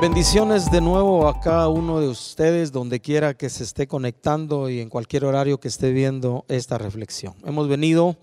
Bendiciones 0.00 0.70
de 0.70 0.80
nuevo 0.80 1.26
a 1.26 1.40
cada 1.40 1.66
uno 1.66 1.98
de 1.98 2.06
ustedes, 2.06 2.70
donde 2.70 3.00
quiera 3.00 3.34
que 3.34 3.50
se 3.50 3.64
esté 3.64 3.88
conectando 3.88 4.70
y 4.70 4.80
en 4.80 4.88
cualquier 4.88 5.24
horario 5.24 5.58
que 5.58 5.66
esté 5.66 5.90
viendo 5.90 6.44
esta 6.46 6.78
reflexión. 6.78 7.34
Hemos 7.44 7.66
venido 7.66 8.16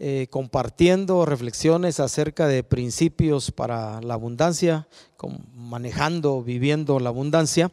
eh, 0.00 0.26
compartiendo 0.28 1.24
reflexiones 1.24 2.00
acerca 2.00 2.48
de 2.48 2.64
principios 2.64 3.52
para 3.52 4.00
la 4.00 4.14
abundancia, 4.14 4.88
manejando, 5.54 6.42
viviendo 6.42 6.98
la 6.98 7.10
abundancia. 7.10 7.70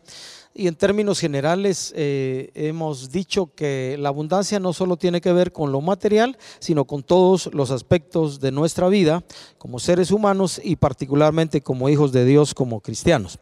Y 0.59 0.67
en 0.67 0.73
términos 0.73 1.19
generales 1.19 1.93
eh, 1.95 2.49
hemos 2.55 3.11
dicho 3.11 3.51
que 3.53 3.95
la 3.99 4.09
abundancia 4.09 4.59
no 4.59 4.73
solo 4.73 4.97
tiene 4.97 5.21
que 5.21 5.31
ver 5.31 5.51
con 5.51 5.71
lo 5.71 5.81
material, 5.81 6.35
sino 6.57 6.85
con 6.85 7.03
todos 7.03 7.51
los 7.53 7.69
aspectos 7.69 8.39
de 8.39 8.51
nuestra 8.51 8.87
vida 8.87 9.23
como 9.59 9.77
seres 9.77 10.09
humanos 10.09 10.59
y 10.63 10.75
particularmente 10.75 11.61
como 11.61 11.89
hijos 11.89 12.11
de 12.11 12.25
Dios, 12.25 12.55
como 12.55 12.81
cristianos. 12.81 13.37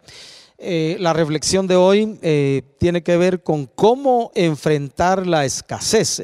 Eh, 0.58 0.98
la 1.00 1.14
reflexión 1.14 1.68
de 1.68 1.78
hoy 1.78 2.20
eh, 2.22 2.64
tiene 2.80 3.02
que 3.02 3.16
ver 3.16 3.44
con 3.44 3.66
cómo 3.66 4.32
enfrentar 4.36 5.26
la 5.26 5.46
escasez. 5.46 6.22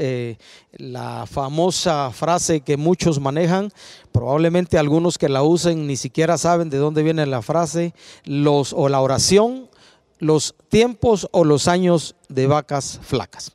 la 0.73 1.25
famosa 1.25 2.11
frase 2.11 2.61
que 2.61 2.75
muchos 2.75 3.17
manejan, 3.21 3.71
probablemente 4.11 4.77
algunos 4.77 5.17
que 5.17 5.29
la 5.29 5.41
usen 5.41 5.87
ni 5.87 5.95
siquiera 5.95 6.37
saben 6.37 6.69
de 6.69 6.79
dónde 6.79 7.01
viene 7.01 7.25
la 7.25 7.41
frase, 7.41 7.93
los, 8.25 8.73
o 8.73 8.89
la 8.89 8.99
oración 8.99 9.70
los 10.21 10.55
tiempos 10.69 11.27
o 11.31 11.43
los 11.43 11.67
años 11.67 12.15
de 12.29 12.47
vacas 12.47 12.99
flacas. 13.03 13.51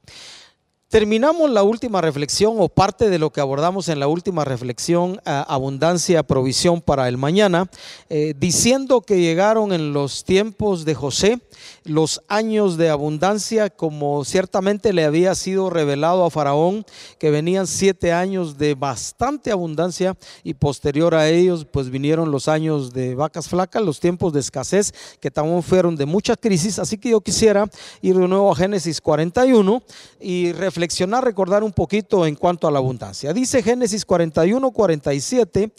Terminamos 0.89 1.51
la 1.51 1.65
última 1.65 2.01
reflexión 2.01 2.55
o 2.59 2.69
parte 2.69 3.11
de 3.11 3.19
lo 3.19 3.31
que 3.31 3.41
abordamos 3.41 3.89
en 3.89 3.99
la 3.99 4.07
última 4.07 4.45
reflexión, 4.45 5.21
abundancia, 5.25 6.23
provisión 6.23 6.81
para 6.81 7.09
el 7.09 7.17
mañana, 7.17 7.69
eh, 8.09 8.35
diciendo 8.39 9.01
que 9.01 9.21
llegaron 9.21 9.73
en 9.73 9.93
los 9.93 10.23
tiempos 10.23 10.85
de 10.85 10.95
José 10.95 11.41
los 11.83 12.23
años 12.29 12.77
de 12.77 12.89
abundancia, 12.89 13.69
como 13.69 14.25
ciertamente 14.25 14.93
le 14.93 15.05
había 15.05 15.35
sido 15.35 15.71
revelado 15.71 16.25
a 16.25 16.31
Faraón, 16.31 16.85
que 17.19 17.31
venían 17.31 17.67
siete 17.67 18.13
años 18.13 18.57
de 18.57 18.77
bastante 18.77 19.51
abundancia 19.51 20.17
y 20.45 20.55
posterior 20.55 21.17
a 21.17 21.29
ellos 21.29 21.67
pues 21.69 21.91
vinieron 21.91 22.31
los 22.31 22.47
años 22.47 22.93
de 22.93 23.17
vacas 23.17 23.49
flacas, 23.49 23.83
los 23.83 23.99
tiempos 23.99 24.33
de 24.33 24.39
escasez, 24.39 24.95
que 25.19 25.33
también 25.33 25.65
fueron 25.65 25.97
de 25.97 26.07
mucha 26.07 26.37
crisis. 26.37 26.79
Así 26.79 26.97
que 26.97 27.11
yo 27.11 27.21
quisiera 27.21 27.69
ir 28.03 28.17
de 28.17 28.29
nuevo 28.29 28.53
a 28.53 28.57
Génesis 28.57 29.01
41 29.01 29.83
y 30.21 30.53
reflexionar, 30.53 30.76
recordar 31.21 31.63
un 31.63 31.73
poquito 31.73 32.27
en 32.27 32.35
cuanto 32.35 32.67
a 32.67 32.71
la 32.71 32.79
abundancia. 32.79 33.33
Dice 33.33 33.63
Génesis 33.63 34.05
41, 34.05 34.71
47, 34.71 35.73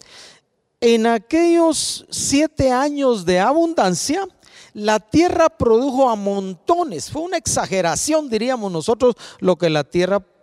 en 0.80 1.06
aquellos 1.06 2.06
siete 2.10 2.70
años 2.70 3.24
de 3.24 3.40
abundancia, 3.40 4.26
la 4.74 5.00
tierra 5.00 5.48
produjo 5.48 6.08
a 6.08 6.14
montones. 6.14 7.10
Fue 7.10 7.22
una 7.22 7.36
exageración, 7.36 8.28
diríamos 8.28 8.70
nosotros, 8.70 9.14
lo 9.40 9.56
que 9.56 9.70
la 9.70 9.84
tierra 9.84 10.20
produjo. 10.20 10.37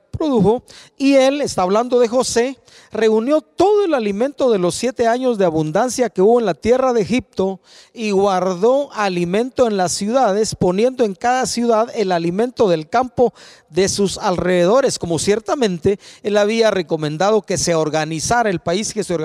Y 0.98 1.16
él, 1.16 1.42
está 1.42 1.64
hablando 1.64 2.00
de 2.00 2.08
José, 2.08 2.58
reunió 2.92 3.42
todo 3.42 3.86
el 3.86 3.94
alimento 3.94 4.50
de 4.50 4.58
los 4.60 4.76
siete 4.76 5.08
años 5.08 5.38
de 5.38 5.46
abundancia 5.46 6.10
que 6.10 6.22
hubo 6.22 6.40
en 6.40 6.46
la 6.46 6.54
tierra 6.54 6.94
de 6.94 7.02
Egipto 7.02 7.60
y 7.94 8.12
guardó 8.12 8.92
alimento 8.94 9.68
en 9.68 9.78
las 9.78 9.92
ciudades, 9.92 10.56
poniendo 10.56 11.04
en 11.04 11.16
cada 11.16 11.46
ciudad 11.46 11.92
el 11.96 12.12
alimento 12.12 12.70
del 12.70 12.90
campo 12.90 13.34
de 13.70 13.90
sus 13.90 14.18
alrededores, 14.18 15.00
como 15.00 15.20
ciertamente 15.20 16.00
él 16.24 16.38
había 16.38 16.72
recomendado 16.72 17.42
que 17.42 17.58
se 17.58 17.76
organizara 17.76 18.50
el 18.50 18.60
país, 18.60 18.94
que 18.94 19.04
se 19.04 19.18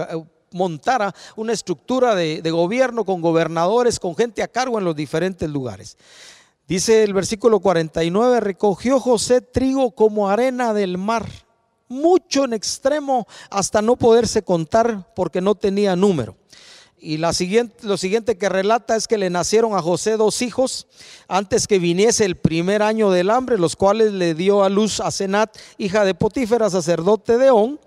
montara 0.53 1.15
una 1.37 1.53
estructura 1.53 2.15
de, 2.15 2.51
gobierno 2.51 3.05
con 3.05 3.21
gobernadores, 3.21 4.01
con 4.01 4.17
gente 4.17 4.43
a 4.43 4.49
cargo 4.49 4.79
en 4.79 4.85
los 4.85 4.97
diferentes 4.97 5.49
lugares. 5.49 5.97
Dice 6.71 7.03
el 7.03 7.15
versículo 7.15 7.59
49, 7.59 8.39
recogió 8.39 9.01
José 9.01 9.41
trigo 9.41 9.91
como 9.91 10.31
arena 10.31 10.73
del 10.73 10.99
mar, 10.99 11.27
mucho 11.89 12.45
en 12.45 12.53
extremo 12.53 13.27
hasta 13.51 13.83
no 13.83 13.97
poderse 13.97 14.45
contar 14.45 15.13
porque 15.17 15.41
no 15.41 15.57
tenía 15.57 15.97
número. 15.97 16.37
Y 16.97 17.17
la 17.17 17.33
siguiente, 17.33 17.85
lo 17.85 17.97
siguiente 17.97 18.39
que 18.39 18.49
relata 18.49 18.95
es 18.95 19.09
que 19.09 19.19
le 19.19 19.31
nacieron 19.31 19.75
a 19.75 19.83
José 19.83 20.17
dos 20.17 20.43
hijos 20.43 20.87
antes 21.27 21.67
que 21.67 21.81
viniese 21.81 22.25
el 22.25 22.37
primer 22.37 22.83
año 22.83 23.11
del 23.11 23.31
hambre, 23.31 23.59
los 23.59 23.75
cuales 23.75 24.13
le 24.13 24.35
dio 24.35 24.63
a 24.63 24.69
luz 24.69 25.01
a 25.01 25.11
Senat, 25.11 25.57
hija 25.77 26.05
de 26.05 26.15
Potífera, 26.15 26.71
sacerdote 26.71 27.37
de 27.37 27.51
On, 27.51 27.81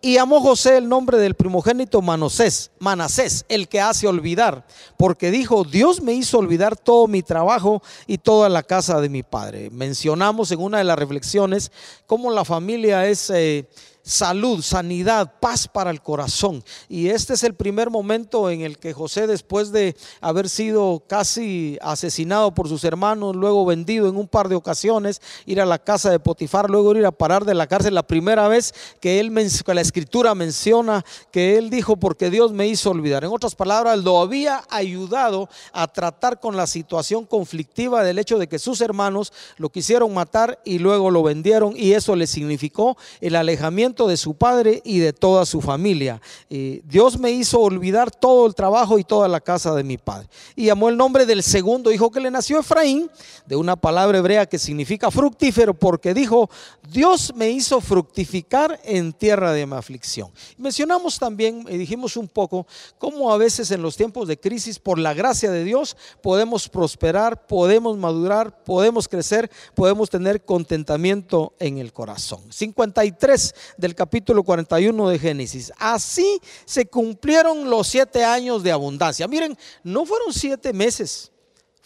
y 0.00 0.16
amó 0.16 0.40
José 0.40 0.76
el 0.78 0.88
nombre 0.88 1.18
del 1.18 1.34
primogénito 1.34 2.00
Manasés, 2.02 2.70
Manasés, 2.78 3.44
el 3.48 3.68
que 3.68 3.80
hace 3.80 4.06
olvidar, 4.06 4.64
porque 4.96 5.30
dijo, 5.30 5.64
Dios 5.64 6.00
me 6.00 6.12
hizo 6.12 6.38
olvidar 6.38 6.76
todo 6.76 7.08
mi 7.08 7.22
trabajo 7.22 7.82
y 8.06 8.18
toda 8.18 8.48
la 8.48 8.62
casa 8.62 9.00
de 9.00 9.08
mi 9.08 9.22
padre. 9.22 9.70
Mencionamos 9.70 10.52
en 10.52 10.60
una 10.60 10.78
de 10.78 10.84
las 10.84 10.98
reflexiones 10.98 11.72
cómo 12.06 12.30
la 12.30 12.44
familia 12.44 13.06
es... 13.06 13.30
Eh, 13.30 13.68
salud, 14.08 14.62
sanidad, 14.62 15.34
paz 15.40 15.68
para 15.68 15.90
el 15.90 16.00
corazón. 16.00 16.64
Y 16.88 17.08
este 17.08 17.34
es 17.34 17.44
el 17.44 17.54
primer 17.54 17.90
momento 17.90 18.50
en 18.50 18.62
el 18.62 18.78
que 18.78 18.92
José, 18.92 19.26
después 19.26 19.70
de 19.70 19.96
haber 20.20 20.48
sido 20.48 21.02
casi 21.06 21.78
asesinado 21.82 22.54
por 22.54 22.68
sus 22.68 22.84
hermanos, 22.84 23.36
luego 23.36 23.64
vendido 23.64 24.08
en 24.08 24.16
un 24.16 24.26
par 24.26 24.48
de 24.48 24.54
ocasiones, 24.54 25.20
ir 25.46 25.60
a 25.60 25.66
la 25.66 25.78
casa 25.78 26.10
de 26.10 26.18
Potifar, 26.18 26.70
luego 26.70 26.96
ir 26.96 27.06
a 27.06 27.12
parar 27.12 27.44
de 27.44 27.54
la 27.54 27.66
cárcel, 27.66 27.94
la 27.94 28.06
primera 28.06 28.48
vez 28.48 28.74
que 29.00 29.20
él 29.20 29.28
la 29.66 29.80
escritura 29.80 30.34
menciona 30.34 31.04
que 31.30 31.58
él 31.58 31.70
dijo 31.70 31.96
porque 31.96 32.30
Dios 32.30 32.52
me 32.52 32.66
hizo 32.66 32.90
olvidar. 32.90 33.24
En 33.24 33.30
otras 33.30 33.54
palabras, 33.54 33.98
lo 33.98 34.20
había 34.20 34.64
ayudado 34.70 35.48
a 35.72 35.86
tratar 35.86 36.40
con 36.40 36.56
la 36.56 36.66
situación 36.66 37.26
conflictiva 37.26 38.02
del 38.02 38.18
hecho 38.18 38.38
de 38.38 38.48
que 38.48 38.58
sus 38.58 38.80
hermanos 38.80 39.32
lo 39.58 39.68
quisieron 39.68 40.14
matar 40.14 40.60
y 40.64 40.78
luego 40.78 41.10
lo 41.10 41.22
vendieron 41.22 41.74
y 41.76 41.92
eso 41.92 42.16
le 42.16 42.26
significó 42.26 42.96
el 43.20 43.36
alejamiento 43.36 43.97
de 44.06 44.16
su 44.16 44.34
padre 44.34 44.80
y 44.84 44.98
de 44.98 45.12
toda 45.12 45.44
su 45.44 45.60
familia. 45.60 46.20
Dios 46.48 47.18
me 47.18 47.30
hizo 47.30 47.60
olvidar 47.60 48.10
todo 48.10 48.46
el 48.46 48.54
trabajo 48.54 48.98
y 48.98 49.04
toda 49.04 49.28
la 49.28 49.40
casa 49.40 49.74
de 49.74 49.82
mi 49.82 49.98
padre. 49.98 50.28
Y 50.54 50.66
llamó 50.66 50.88
el 50.88 50.96
nombre 50.96 51.26
del 51.26 51.42
segundo 51.42 51.90
hijo 51.90 52.10
que 52.10 52.20
le 52.20 52.30
nació 52.30 52.60
Efraín, 52.60 53.10
de 53.46 53.56
una 53.56 53.76
palabra 53.76 54.18
hebrea 54.18 54.46
que 54.46 54.58
significa 54.58 55.10
fructífero, 55.10 55.74
porque 55.74 56.14
dijo, 56.14 56.50
Dios 56.90 57.32
me 57.34 57.50
hizo 57.50 57.80
fructificar 57.80 58.78
en 58.84 59.12
tierra 59.12 59.52
de 59.52 59.66
mi 59.66 59.74
aflicción. 59.74 60.30
Mencionamos 60.56 61.18
también, 61.18 61.64
y 61.68 61.76
dijimos 61.76 62.16
un 62.16 62.28
poco, 62.28 62.66
cómo 62.98 63.32
a 63.32 63.38
veces 63.38 63.70
en 63.70 63.82
los 63.82 63.96
tiempos 63.96 64.28
de 64.28 64.38
crisis, 64.38 64.78
por 64.78 64.98
la 64.98 65.14
gracia 65.14 65.50
de 65.50 65.64
Dios, 65.64 65.96
podemos 66.22 66.68
prosperar, 66.68 67.46
podemos 67.46 67.96
madurar, 67.96 68.62
podemos 68.64 69.08
crecer, 69.08 69.50
podemos 69.74 70.10
tener 70.10 70.44
contentamiento 70.44 71.54
en 71.58 71.78
el 71.78 71.92
corazón. 71.92 72.40
53 72.50 73.54
del 73.78 73.94
capítulo 73.94 74.42
41 74.42 75.08
de 75.08 75.18
Génesis. 75.18 75.72
Así 75.78 76.40
se 76.66 76.86
cumplieron 76.86 77.70
los 77.70 77.86
siete 77.86 78.24
años 78.24 78.62
de 78.62 78.72
abundancia. 78.72 79.26
Miren, 79.26 79.56
no 79.82 80.04
fueron 80.04 80.34
siete 80.34 80.74
meses. 80.74 81.32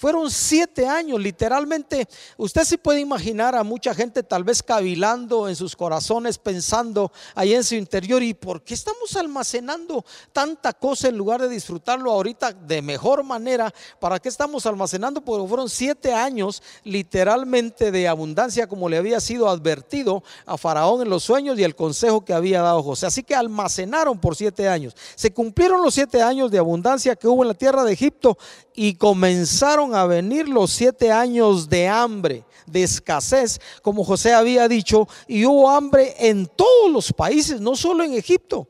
Fueron 0.03 0.33
siete 0.33 0.89
años, 0.89 1.21
literalmente. 1.21 2.09
Usted 2.37 2.65
se 2.65 2.77
puede 2.77 2.99
imaginar 2.99 3.55
a 3.55 3.63
mucha 3.63 3.95
gente 3.95 4.25
tal 4.25 4.43
vez 4.43 4.61
cavilando 4.61 5.49
en 5.49 5.55
sus 5.55 5.77
corazones, 5.77 6.39
pensando 6.39 7.13
ahí 7.37 7.55
en 7.55 7.63
su 7.63 7.77
interior, 7.77 8.21
¿y 8.21 8.35
por 8.35 8.65
qué 8.65 8.75
estamos 8.75 9.15
almacenando 9.15 10.05
tanta 10.33 10.73
cosa 10.73 11.07
en 11.07 11.17
lugar 11.17 11.41
de 11.41 11.49
disfrutarlo 11.49 12.11
ahorita 12.11 12.53
de 12.53 12.83
mejor 12.83 13.23
manera? 13.23 13.73
¿Para 14.01 14.19
qué 14.19 14.29
estamos 14.29 14.67
almacenando? 14.67 15.21
Porque 15.21 15.47
fueron 15.47 15.71
siete 15.71 16.13
años 16.13 16.65
literalmente 16.83 17.93
de 17.93 18.09
abundancia, 18.09 18.67
como 18.67 18.89
le 18.89 18.97
había 18.97 19.21
sido 19.21 19.49
advertido 19.49 20.25
a 20.47 20.59
Faraón 20.59 21.03
en 21.03 21.11
los 21.11 21.23
sueños 21.23 21.57
y 21.61 21.63
el 21.63 21.77
consejo 21.77 22.25
que 22.25 22.35
había 22.35 22.61
dado 22.61 22.83
José. 22.83 23.07
Así 23.07 23.23
que 23.23 23.37
almacenaron 23.37 24.19
por 24.19 24.35
siete 24.35 24.69
años. 24.69 24.97
Se 25.15 25.33
cumplieron 25.33 25.81
los 25.81 25.95
siete 25.95 26.23
años 26.23 26.51
de 26.51 26.59
abundancia 26.59 27.15
que 27.15 27.29
hubo 27.29 27.45
en 27.45 27.49
la 27.51 27.55
tierra 27.55 27.85
de 27.85 27.93
Egipto 27.93 28.37
y 28.75 28.95
comenzaron 28.95 29.95
a 29.95 30.07
venir 30.07 30.49
los 30.49 30.71
siete 30.71 31.11
años 31.11 31.69
de 31.69 31.89
hambre, 31.89 32.45
de 32.67 32.83
escasez, 32.83 33.61
como 33.83 34.05
José 34.05 34.33
había 34.33 34.69
dicho, 34.69 35.09
y 35.27 35.45
hubo 35.45 35.71
hambre 35.71 36.15
en 36.19 36.47
todos 36.47 36.91
los 36.91 37.13
países, 37.13 37.61
no 37.61 37.77
solo 37.77 38.05
en 38.05 38.15
Egipto. 38.15 38.69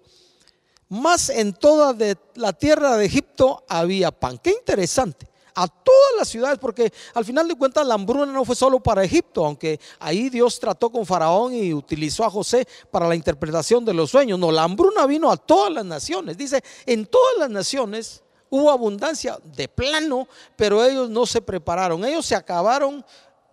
Más 0.89 1.31
en 1.31 1.55
toda 1.55 1.97
la 2.35 2.53
tierra 2.53 2.97
de 2.97 3.07
Egipto 3.07 3.65
había 3.69 4.11
pan. 4.11 4.39
Qué 4.39 4.51
interesante 4.51 5.33
a 5.55 5.67
todas 5.69 6.13
las 6.19 6.29
ciudades, 6.29 6.59
porque 6.59 6.93
al 7.15 7.25
final 7.25 7.49
de 7.49 7.55
cuentas 7.55 7.87
la 7.87 7.95
hambruna 7.95 8.27
no 8.27 8.45
fue 8.45 8.57
solo 8.57 8.81
para 8.81 9.05
Egipto, 9.05 9.45
aunque 9.45 9.79
ahí 9.99 10.29
Dios 10.29 10.59
trató 10.59 10.91
con 10.91 11.07
Faraón 11.07 11.55
y 11.55 11.73
utilizó 11.75 12.25
a 12.25 12.31
José 12.31 12.67
para 12.91 13.09
la 13.09 13.15
interpretación 13.15 13.85
de 13.85 13.95
los 13.95 14.11
sueños. 14.11 14.39
No, 14.39 14.51
la 14.51 14.65
hambruna 14.65 15.07
vino 15.07 15.31
a 15.31 15.37
todas 15.37 15.73
las 15.73 15.85
naciones. 15.85 16.37
Dice, 16.37 16.63
en 16.87 17.07
todas 17.07 17.39
las 17.39 17.51
naciones 17.51 18.23
Hubo 18.55 18.71
abundancia 18.71 19.39
de 19.57 19.67
plano, 19.67 20.29
pero 20.57 20.85
ellos 20.85 21.09
no 21.09 21.25
se 21.25 21.41
prepararon. 21.41 22.05
Ellos 22.05 22.27
se 22.27 22.35
acabaron 22.35 23.03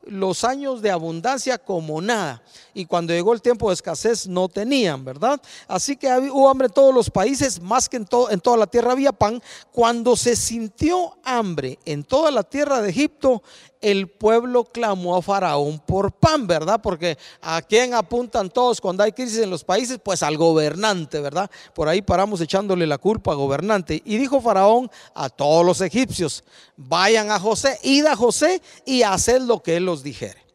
los 0.04 0.44
años 0.44 0.82
de 0.82 0.92
abundancia 0.92 1.58
como 1.58 2.02
nada. 2.02 2.44
y 2.74 2.86
cuando 2.86 3.14
llegó 3.14 3.32
el 3.32 3.42
tiempo 3.42 3.70
de 3.70 3.76
escasez 3.76 4.28
no 4.28 4.50
tenían, 4.50 5.06
¿verdad? 5.06 5.42
Así 5.70 5.96
que 5.96 6.08
hubo 6.18 6.50
hambre 6.50 6.68
en 6.68 6.74
todos 6.74 6.94
los 6.94 7.10
países, 7.10 7.62
más 7.62 7.88
que 7.88 7.96
en, 7.96 8.08
en 8.30 8.42
toda 8.42 8.58
la 8.58 8.68
tierra 8.68 8.92
había 8.92 9.14
pan. 9.14 9.42
Cuando 9.72 10.18
se 10.18 10.36
sintió 10.36 11.18
hambre 11.24 11.80
en 11.86 12.04
toda 12.04 12.30
la 12.30 12.44
tierra 12.44 12.82
de 12.82 12.90
Egipto, 12.90 13.42
el 13.82 14.10
pueblo 14.10 14.66
clamó 14.66 15.16
a 15.16 15.22
Faraón 15.22 15.80
por 15.80 16.12
pan, 16.12 16.48
¿verdad? 16.48 16.82
Porque 16.82 17.18
a 17.42 17.62
quién 17.62 17.94
apuntan 17.94 18.50
todos 18.50 18.82
cuando 18.82 19.04
hay 19.04 19.12
crisis 19.12 19.40
en 19.40 19.50
los 19.50 19.64
países, 19.64 20.00
pues 20.04 20.22
al 20.22 20.38
gobernante, 20.38 21.20
¿verdad? 21.22 21.50
Por 21.74 21.88
ahí 21.88 22.02
paramos 22.02 22.42
echándole 22.42 22.86
la 22.86 22.98
culpa 22.98 23.32
al 23.32 23.38
gobernante. 23.38 24.02
Y 24.06 24.18
dijo 24.18 24.42
Faraón 24.42 24.90
a 25.14 25.30
todos 25.30 25.66
los 25.66 25.82
egipcios, 25.82 26.44
vayan 26.76 27.32
a 27.32 27.40
José, 27.40 27.80
id 27.84 28.06
a 28.06 28.16
José 28.16 28.62
y 28.86 29.04
haced 29.04 29.42
lo 29.42 29.64
que 29.64 29.78
él 29.78 29.88
os 29.88 30.04
dijere. 30.04 30.46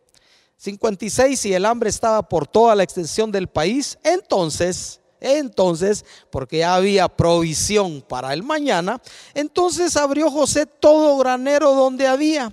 56, 0.58 1.44
y 1.46 1.54
el 1.54 1.66
hambre 1.66 1.90
estaba 1.90 2.22
por 2.22 2.46
toda 2.46 2.74
la 2.74 2.82
extensión 2.82 3.32
del 3.32 3.48
país, 3.48 3.98
entonces... 4.02 5.00
Entonces, 5.20 6.04
porque 6.28 6.58
ya 6.58 6.74
había 6.74 7.08
provisión 7.08 8.02
para 8.06 8.34
el 8.34 8.42
mañana, 8.42 9.00
entonces 9.32 9.96
abrió 9.96 10.30
José 10.30 10.66
todo 10.66 11.16
granero 11.16 11.72
donde 11.72 12.06
había 12.06 12.52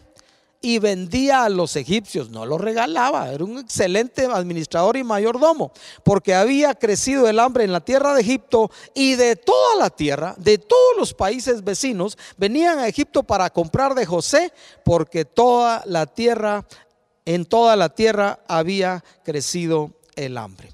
y 0.61 0.77
vendía 0.77 1.43
a 1.43 1.49
los 1.49 1.75
egipcios, 1.75 2.29
no 2.29 2.45
lo 2.45 2.59
regalaba, 2.59 3.31
era 3.31 3.43
un 3.43 3.57
excelente 3.57 4.25
administrador 4.25 4.95
y 4.95 5.03
mayordomo, 5.03 5.71
porque 6.03 6.35
había 6.35 6.75
crecido 6.75 7.27
el 7.27 7.39
hambre 7.39 7.63
en 7.63 7.71
la 7.71 7.81
tierra 7.81 8.13
de 8.13 8.21
Egipto 8.21 8.69
y 8.93 9.15
de 9.15 9.35
toda 9.35 9.75
la 9.77 9.89
tierra, 9.89 10.35
de 10.37 10.59
todos 10.59 10.97
los 10.97 11.15
países 11.15 11.63
vecinos, 11.63 12.17
venían 12.37 12.77
a 12.77 12.87
Egipto 12.87 13.23
para 13.23 13.49
comprar 13.49 13.95
de 13.95 14.05
José, 14.05 14.53
porque 14.85 15.25
toda 15.25 15.81
la 15.85 16.05
tierra, 16.05 16.65
en 17.25 17.45
toda 17.45 17.75
la 17.75 17.89
tierra 17.89 18.39
había 18.47 19.03
crecido 19.23 19.91
el 20.15 20.37
hambre. 20.37 20.69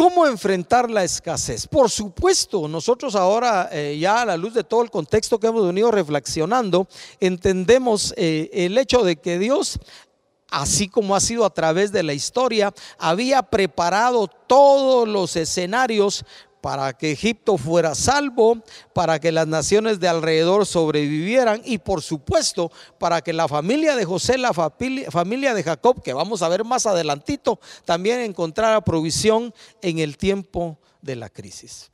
¿Cómo 0.00 0.26
enfrentar 0.26 0.90
la 0.90 1.04
escasez? 1.04 1.66
Por 1.66 1.90
supuesto, 1.90 2.66
nosotros 2.66 3.14
ahora, 3.14 3.68
eh, 3.70 3.98
ya 4.00 4.22
a 4.22 4.24
la 4.24 4.38
luz 4.38 4.54
de 4.54 4.64
todo 4.64 4.82
el 4.82 4.90
contexto 4.90 5.38
que 5.38 5.48
hemos 5.48 5.66
venido 5.66 5.90
reflexionando, 5.90 6.88
entendemos 7.20 8.14
eh, 8.16 8.48
el 8.50 8.78
hecho 8.78 9.04
de 9.04 9.16
que 9.16 9.38
Dios 9.38 9.78
así 10.50 10.88
como 10.88 11.14
ha 11.14 11.20
sido 11.20 11.44
a 11.44 11.52
través 11.52 11.92
de 11.92 12.02
la 12.02 12.14
historia, 12.14 12.72
había 12.98 13.42
preparado 13.42 14.26
todos 14.26 15.06
los 15.06 15.36
escenarios 15.36 16.24
para 16.60 16.92
que 16.92 17.12
Egipto 17.12 17.56
fuera 17.56 17.94
salvo, 17.94 18.62
para 18.92 19.18
que 19.18 19.32
las 19.32 19.46
naciones 19.46 20.00
de 20.00 20.08
alrededor 20.08 20.66
sobrevivieran 20.66 21.62
y 21.64 21.78
por 21.78 22.02
supuesto 22.02 22.70
para 22.98 23.22
que 23.22 23.32
la 23.32 23.48
familia 23.48 23.96
de 23.96 24.04
José, 24.04 24.38
la 24.38 24.52
familia 24.52 25.54
de 25.54 25.62
Jacob, 25.62 26.02
que 26.02 26.12
vamos 26.12 26.42
a 26.42 26.48
ver 26.48 26.64
más 26.64 26.86
adelantito, 26.86 27.60
también 27.84 28.20
encontrara 28.20 28.80
provisión 28.82 29.54
en 29.82 29.98
el 29.98 30.16
tiempo 30.16 30.78
de 31.00 31.16
la 31.16 31.28
crisis. 31.28 31.90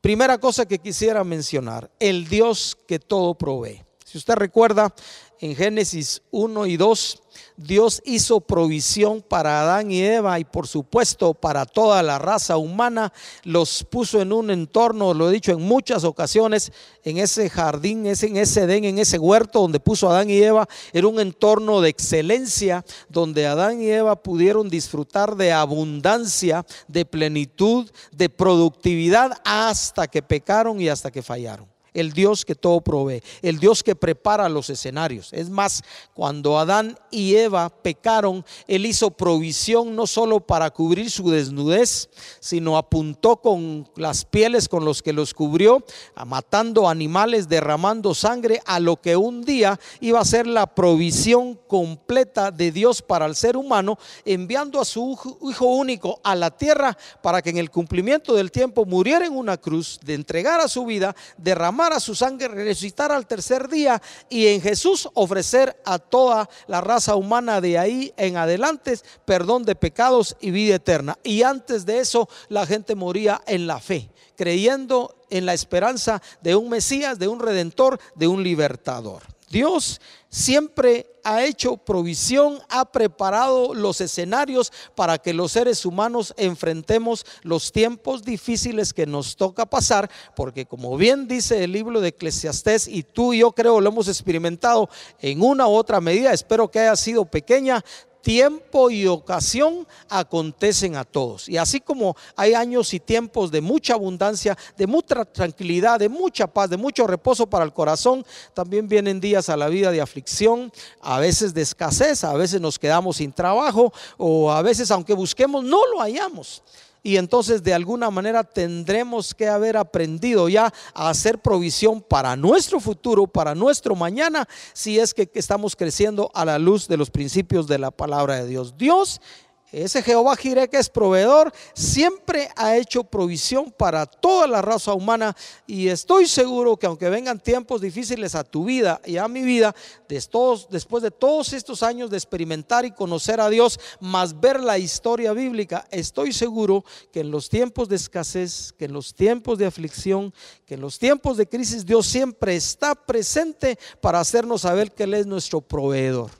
Primera 0.00 0.38
cosa 0.38 0.66
que 0.66 0.78
quisiera 0.78 1.24
mencionar, 1.24 1.90
el 1.98 2.28
Dios 2.28 2.78
que 2.86 2.98
todo 2.98 3.34
provee. 3.34 3.82
Si 4.04 4.16
usted 4.16 4.36
recuerda, 4.36 4.94
en 5.40 5.54
Génesis 5.54 6.22
1 6.30 6.66
y 6.66 6.76
2, 6.76 7.22
Dios 7.56 8.02
hizo 8.04 8.40
provisión 8.40 9.22
para 9.22 9.62
Adán 9.62 9.90
y 9.90 10.00
Eva 10.00 10.38
y 10.38 10.44
por 10.44 10.66
supuesto 10.66 11.34
para 11.34 11.66
toda 11.66 12.02
la 12.02 12.18
raza 12.18 12.56
humana. 12.56 13.12
Los 13.44 13.84
puso 13.84 14.20
en 14.20 14.32
un 14.32 14.50
entorno, 14.50 15.14
lo 15.14 15.28
he 15.28 15.32
dicho 15.32 15.52
en 15.52 15.62
muchas 15.62 16.04
ocasiones, 16.04 16.72
en 17.04 17.18
ese 17.18 17.50
jardín, 17.50 18.06
en 18.06 18.36
ese 18.36 18.62
Edén, 18.62 18.84
en 18.84 18.98
ese 18.98 19.18
huerto 19.18 19.60
donde 19.60 19.80
puso 19.80 20.08
Adán 20.08 20.30
y 20.30 20.38
Eva. 20.38 20.68
Era 20.92 21.08
un 21.08 21.20
entorno 21.20 21.80
de 21.80 21.88
excelencia 21.88 22.84
donde 23.08 23.46
Adán 23.46 23.80
y 23.82 23.90
Eva 23.90 24.22
pudieron 24.22 24.68
disfrutar 24.68 25.36
de 25.36 25.52
abundancia, 25.52 26.64
de 26.86 27.04
plenitud, 27.04 27.90
de 28.12 28.28
productividad 28.28 29.40
hasta 29.44 30.06
que 30.06 30.22
pecaron 30.22 30.80
y 30.80 30.88
hasta 30.88 31.10
que 31.10 31.22
fallaron 31.22 31.77
el 32.00 32.12
Dios 32.12 32.44
que 32.44 32.54
todo 32.54 32.80
provee, 32.80 33.22
el 33.42 33.58
Dios 33.58 33.82
que 33.82 33.96
prepara 33.96 34.48
los 34.48 34.70
escenarios. 34.70 35.32
Es 35.32 35.50
más, 35.50 35.82
cuando 36.14 36.58
Adán 36.58 36.98
y 37.10 37.36
Eva 37.36 37.68
pecaron, 37.68 38.44
Él 38.66 38.86
hizo 38.86 39.10
provisión 39.10 39.96
no 39.96 40.06
solo 40.06 40.40
para 40.40 40.70
cubrir 40.70 41.10
su 41.10 41.30
desnudez, 41.30 42.08
sino 42.40 42.76
apuntó 42.76 43.36
con 43.36 43.88
las 43.96 44.24
pieles 44.24 44.68
con 44.68 44.84
los 44.84 45.02
que 45.02 45.12
los 45.12 45.34
cubrió, 45.34 45.84
matando 46.26 46.88
animales, 46.88 47.48
derramando 47.48 48.14
sangre, 48.14 48.60
a 48.66 48.80
lo 48.80 48.96
que 48.96 49.16
un 49.16 49.44
día 49.44 49.78
iba 50.00 50.20
a 50.20 50.24
ser 50.24 50.46
la 50.46 50.66
provisión 50.66 51.58
completa 51.66 52.50
de 52.50 52.72
Dios 52.72 53.02
para 53.02 53.26
el 53.26 53.34
ser 53.34 53.56
humano, 53.56 53.98
enviando 54.24 54.80
a 54.80 54.84
su 54.84 55.18
Hijo 55.42 55.66
único 55.66 56.20
a 56.22 56.34
la 56.34 56.50
tierra 56.50 56.96
para 57.22 57.42
que 57.42 57.50
en 57.50 57.58
el 57.58 57.70
cumplimiento 57.70 58.34
del 58.34 58.50
tiempo 58.50 58.84
muriera 58.84 59.26
en 59.26 59.36
una 59.36 59.56
cruz, 59.56 59.98
de 60.04 60.14
entregar 60.14 60.60
a 60.60 60.68
su 60.68 60.84
vida, 60.84 61.14
derramar 61.36 61.87
a 61.92 62.00
su 62.00 62.14
sangre, 62.14 62.48
resucitar 62.48 63.12
al 63.12 63.26
tercer 63.26 63.68
día 63.68 64.00
y 64.28 64.46
en 64.46 64.60
Jesús 64.60 65.08
ofrecer 65.14 65.80
a 65.84 65.98
toda 65.98 66.48
la 66.66 66.80
raza 66.80 67.16
humana 67.16 67.60
de 67.60 67.78
ahí 67.78 68.12
en 68.16 68.36
adelante 68.36 68.98
perdón 69.24 69.64
de 69.64 69.74
pecados 69.74 70.36
y 70.40 70.50
vida 70.50 70.76
eterna. 70.76 71.18
Y 71.22 71.42
antes 71.42 71.86
de 71.86 72.00
eso 72.00 72.28
la 72.48 72.66
gente 72.66 72.94
moría 72.94 73.42
en 73.46 73.66
la 73.66 73.80
fe, 73.80 74.10
creyendo 74.36 75.24
en 75.30 75.46
la 75.46 75.54
esperanza 75.54 76.22
de 76.40 76.56
un 76.56 76.68
Mesías, 76.68 77.18
de 77.18 77.28
un 77.28 77.40
redentor, 77.40 77.98
de 78.14 78.28
un 78.28 78.42
libertador. 78.42 79.37
Dios 79.50 80.00
siempre 80.28 81.06
ha 81.24 81.44
hecho 81.44 81.76
provisión, 81.76 82.60
ha 82.68 82.90
preparado 82.90 83.74
los 83.74 84.00
escenarios 84.00 84.72
para 84.94 85.18
que 85.18 85.34
los 85.34 85.52
seres 85.52 85.84
humanos 85.84 86.34
enfrentemos 86.36 87.24
los 87.42 87.72
tiempos 87.72 88.24
difíciles 88.24 88.92
que 88.92 89.06
nos 89.06 89.36
toca 89.36 89.66
pasar, 89.66 90.10
porque 90.36 90.66
como 90.66 90.96
bien 90.96 91.28
dice 91.28 91.64
el 91.64 91.72
libro 91.72 92.00
de 92.00 92.08
Eclesiastés, 92.08 92.88
y 92.88 93.02
tú 93.02 93.32
y 93.32 93.38
yo 93.38 93.52
creo 93.52 93.80
lo 93.80 93.90
hemos 93.90 94.08
experimentado 94.08 94.88
en 95.20 95.42
una 95.42 95.66
u 95.66 95.72
otra 95.72 96.00
medida, 96.00 96.32
espero 96.32 96.70
que 96.70 96.80
haya 96.80 96.96
sido 96.96 97.24
pequeña, 97.24 97.84
tiempo 98.22 98.90
y 98.90 99.06
ocasión 99.06 99.86
acontecen 100.08 100.96
a 100.96 101.04
todos. 101.04 101.48
Y 101.48 101.56
así 101.56 101.80
como 101.80 102.16
hay 102.36 102.54
años 102.54 102.92
y 102.94 103.00
tiempos 103.00 103.50
de 103.50 103.60
mucha 103.60 103.94
abundancia, 103.94 104.56
de 104.76 104.86
mucha 104.86 105.24
tranquilidad, 105.24 105.98
de 105.98 106.08
mucha 106.08 106.46
paz, 106.46 106.70
de 106.70 106.76
mucho 106.76 107.06
reposo 107.06 107.46
para 107.46 107.64
el 107.64 107.72
corazón, 107.72 108.24
también 108.54 108.88
vienen 108.88 109.20
días 109.20 109.48
a 109.48 109.56
la 109.56 109.68
vida 109.68 109.90
de 109.90 110.00
aflicción, 110.00 110.72
a 111.00 111.18
veces 111.18 111.54
de 111.54 111.62
escasez, 111.62 112.24
a 112.24 112.34
veces 112.34 112.60
nos 112.60 112.78
quedamos 112.78 113.16
sin 113.16 113.32
trabajo 113.32 113.92
o 114.16 114.50
a 114.50 114.62
veces 114.62 114.90
aunque 114.90 115.14
busquemos 115.14 115.64
no 115.64 115.86
lo 115.86 116.00
hallamos 116.00 116.62
y 117.08 117.16
entonces 117.16 117.62
de 117.62 117.72
alguna 117.72 118.10
manera 118.10 118.44
tendremos 118.44 119.34
que 119.34 119.48
haber 119.48 119.78
aprendido 119.78 120.50
ya 120.50 120.74
a 120.92 121.08
hacer 121.08 121.38
provisión 121.38 122.02
para 122.02 122.36
nuestro 122.36 122.80
futuro, 122.80 123.26
para 123.26 123.54
nuestro 123.54 123.96
mañana, 123.96 124.46
si 124.74 124.98
es 124.98 125.14
que 125.14 125.30
estamos 125.32 125.74
creciendo 125.74 126.30
a 126.34 126.44
la 126.44 126.58
luz 126.58 126.86
de 126.86 126.98
los 126.98 127.08
principios 127.08 127.66
de 127.66 127.78
la 127.78 127.90
palabra 127.90 128.34
de 128.34 128.46
Dios. 128.46 128.76
Dios 128.76 129.22
ese 129.70 130.02
Jehová 130.02 130.34
Jireh 130.36 130.68
que 130.68 130.78
es 130.78 130.88
proveedor, 130.88 131.52
siempre 131.74 132.48
ha 132.56 132.76
hecho 132.76 133.04
provisión 133.04 133.70
para 133.70 134.06
toda 134.06 134.46
la 134.46 134.62
raza 134.62 134.94
humana 134.94 135.36
y 135.66 135.88
estoy 135.88 136.26
seguro 136.26 136.76
que 136.76 136.86
aunque 136.86 137.10
vengan 137.10 137.38
tiempos 137.38 137.80
difíciles 137.80 138.34
a 138.34 138.44
tu 138.44 138.64
vida 138.64 139.00
y 139.04 139.18
a 139.18 139.28
mi 139.28 139.42
vida, 139.42 139.74
después 140.08 141.02
de 141.02 141.10
todos 141.10 141.52
estos 141.52 141.82
años 141.82 142.10
de 142.10 142.16
experimentar 142.16 142.86
y 142.86 142.92
conocer 142.92 143.40
a 143.40 143.50
Dios, 143.50 143.78
más 144.00 144.40
ver 144.40 144.60
la 144.60 144.78
historia 144.78 145.32
bíblica, 145.32 145.86
estoy 145.90 146.32
seguro 146.32 146.84
que 147.12 147.20
en 147.20 147.30
los 147.30 147.50
tiempos 147.50 147.88
de 147.88 147.96
escasez, 147.96 148.72
que 148.72 148.86
en 148.86 148.92
los 148.94 149.14
tiempos 149.14 149.58
de 149.58 149.66
aflicción, 149.66 150.32
que 150.64 150.74
en 150.74 150.80
los 150.80 150.98
tiempos 150.98 151.36
de 151.36 151.46
crisis, 151.46 151.84
Dios 151.84 152.06
siempre 152.06 152.56
está 152.56 152.94
presente 152.94 153.78
para 154.00 154.20
hacernos 154.20 154.62
saber 154.62 154.92
que 154.92 155.02
Él 155.02 155.14
es 155.14 155.26
nuestro 155.26 155.60
proveedor 155.60 156.37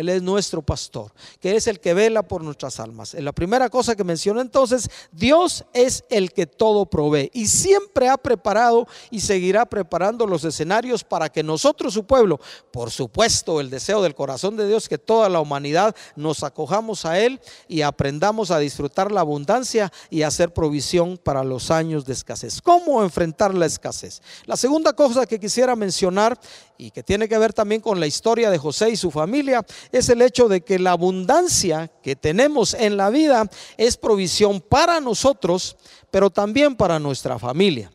Él 0.00 0.08
es 0.08 0.22
nuestro 0.22 0.62
pastor, 0.62 1.12
que 1.40 1.56
es 1.56 1.66
el 1.66 1.80
que 1.80 1.94
vela 1.94 2.22
por 2.22 2.42
nuestras 2.42 2.80
almas. 2.80 3.14
La 3.14 3.32
primera 3.32 3.68
cosa 3.70 3.96
que 3.96 4.04
mencionó 4.04 4.40
entonces, 4.40 4.90
Dios 5.12 5.64
es 5.72 6.04
el 6.10 6.32
que 6.32 6.46
todo 6.46 6.86
provee 6.86 7.30
y 7.32 7.46
siempre 7.46 8.08
ha 8.08 8.16
preparado 8.16 8.86
y 9.10 9.20
seguirá 9.20 9.66
preparando 9.66 10.26
los 10.26 10.44
escenarios 10.44 11.04
para 11.04 11.28
que 11.28 11.42
nosotros, 11.42 11.94
su 11.94 12.04
pueblo, 12.04 12.40
por 12.70 12.90
supuesto, 12.90 13.60
el 13.60 13.70
deseo 13.70 14.02
del 14.02 14.14
corazón 14.14 14.56
de 14.56 14.66
Dios, 14.66 14.88
que 14.88 14.98
toda 14.98 15.28
la 15.28 15.40
humanidad 15.40 15.94
nos 16.16 16.42
acojamos 16.42 17.04
a 17.04 17.18
Él 17.18 17.40
y 17.68 17.82
aprendamos 17.82 18.50
a 18.50 18.58
disfrutar 18.58 19.12
la 19.12 19.20
abundancia 19.20 19.92
y 20.10 20.22
hacer 20.22 20.52
provisión 20.52 21.18
para 21.18 21.44
los 21.44 21.70
años 21.70 22.04
de 22.04 22.12
escasez. 22.12 22.60
¿Cómo 22.62 23.02
enfrentar 23.02 23.54
la 23.54 23.66
escasez? 23.66 24.22
La 24.46 24.56
segunda 24.56 24.92
cosa 24.92 25.26
que 25.26 25.40
quisiera 25.40 25.76
mencionar 25.76 26.38
y 26.76 26.90
que 26.90 27.02
tiene 27.02 27.28
que 27.28 27.38
ver 27.38 27.52
también 27.52 27.80
con 27.80 28.00
la 28.00 28.06
historia 28.06 28.50
de 28.50 28.58
José 28.58 28.90
y 28.90 28.96
su 28.96 29.10
familia 29.10 29.64
es 29.92 30.08
el 30.08 30.22
hecho 30.22 30.48
de 30.48 30.62
que 30.62 30.78
la 30.78 30.92
abundancia 30.92 31.90
que 32.02 32.16
tenemos 32.16 32.74
en 32.74 32.96
la 32.96 33.10
vida 33.10 33.48
es 33.76 33.96
provisión 33.96 34.60
para 34.60 35.00
nosotros, 35.00 35.76
pero 36.10 36.30
también 36.30 36.76
para 36.76 36.98
nuestra 36.98 37.38
familia. 37.38 37.92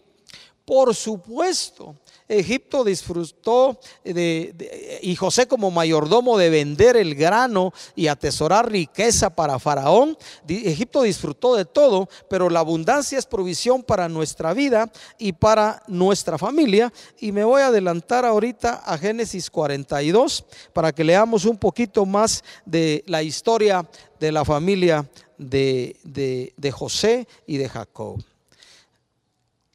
Por 0.66 0.96
supuesto, 0.96 1.96
Egipto 2.30 2.84
disfrutó 2.84 3.80
de, 4.04 5.00
y 5.02 5.16
José 5.16 5.48
como 5.48 5.72
mayordomo 5.72 6.38
de 6.38 6.52
vender 6.52 6.96
el 6.96 7.16
grano 7.16 7.74
y 7.96 8.06
atesorar 8.06 8.72
riqueza 8.72 9.32
para 9.32 9.58
Faraón. 9.58 10.16
Egipto 10.48 11.02
disfrutó 11.02 11.56
de 11.56 11.66
todo, 11.66 12.08
pero 12.30 12.52
la 12.52 12.60
abundancia 12.60 13.18
es 13.18 13.26
provisión 13.26 13.82
para 13.82 14.08
nuestra 14.08 14.54
vida 14.54 14.92
y 15.18 15.34
para 15.34 15.82
nuestra 15.88 16.38
familia. 16.38 16.94
Y 17.20 17.32
me 17.32 17.44
voy 17.44 17.64
a 17.64 17.68
adelantar 17.68 18.26
ahorita 18.26 18.84
a 18.86 18.98
Génesis 19.00 19.50
42 19.50 20.46
para 20.72 20.92
que 20.92 21.04
leamos 21.04 21.46
un 21.46 21.58
poquito 21.58 22.06
más 22.06 22.44
de 22.64 23.04
la 23.08 23.24
historia 23.24 23.90
de 24.20 24.32
la 24.32 24.46
familia 24.46 25.10
de, 25.40 25.96
de 26.56 26.72
José 26.72 27.28
y 27.48 27.58
de 27.58 27.70
Jacob. 27.70 28.24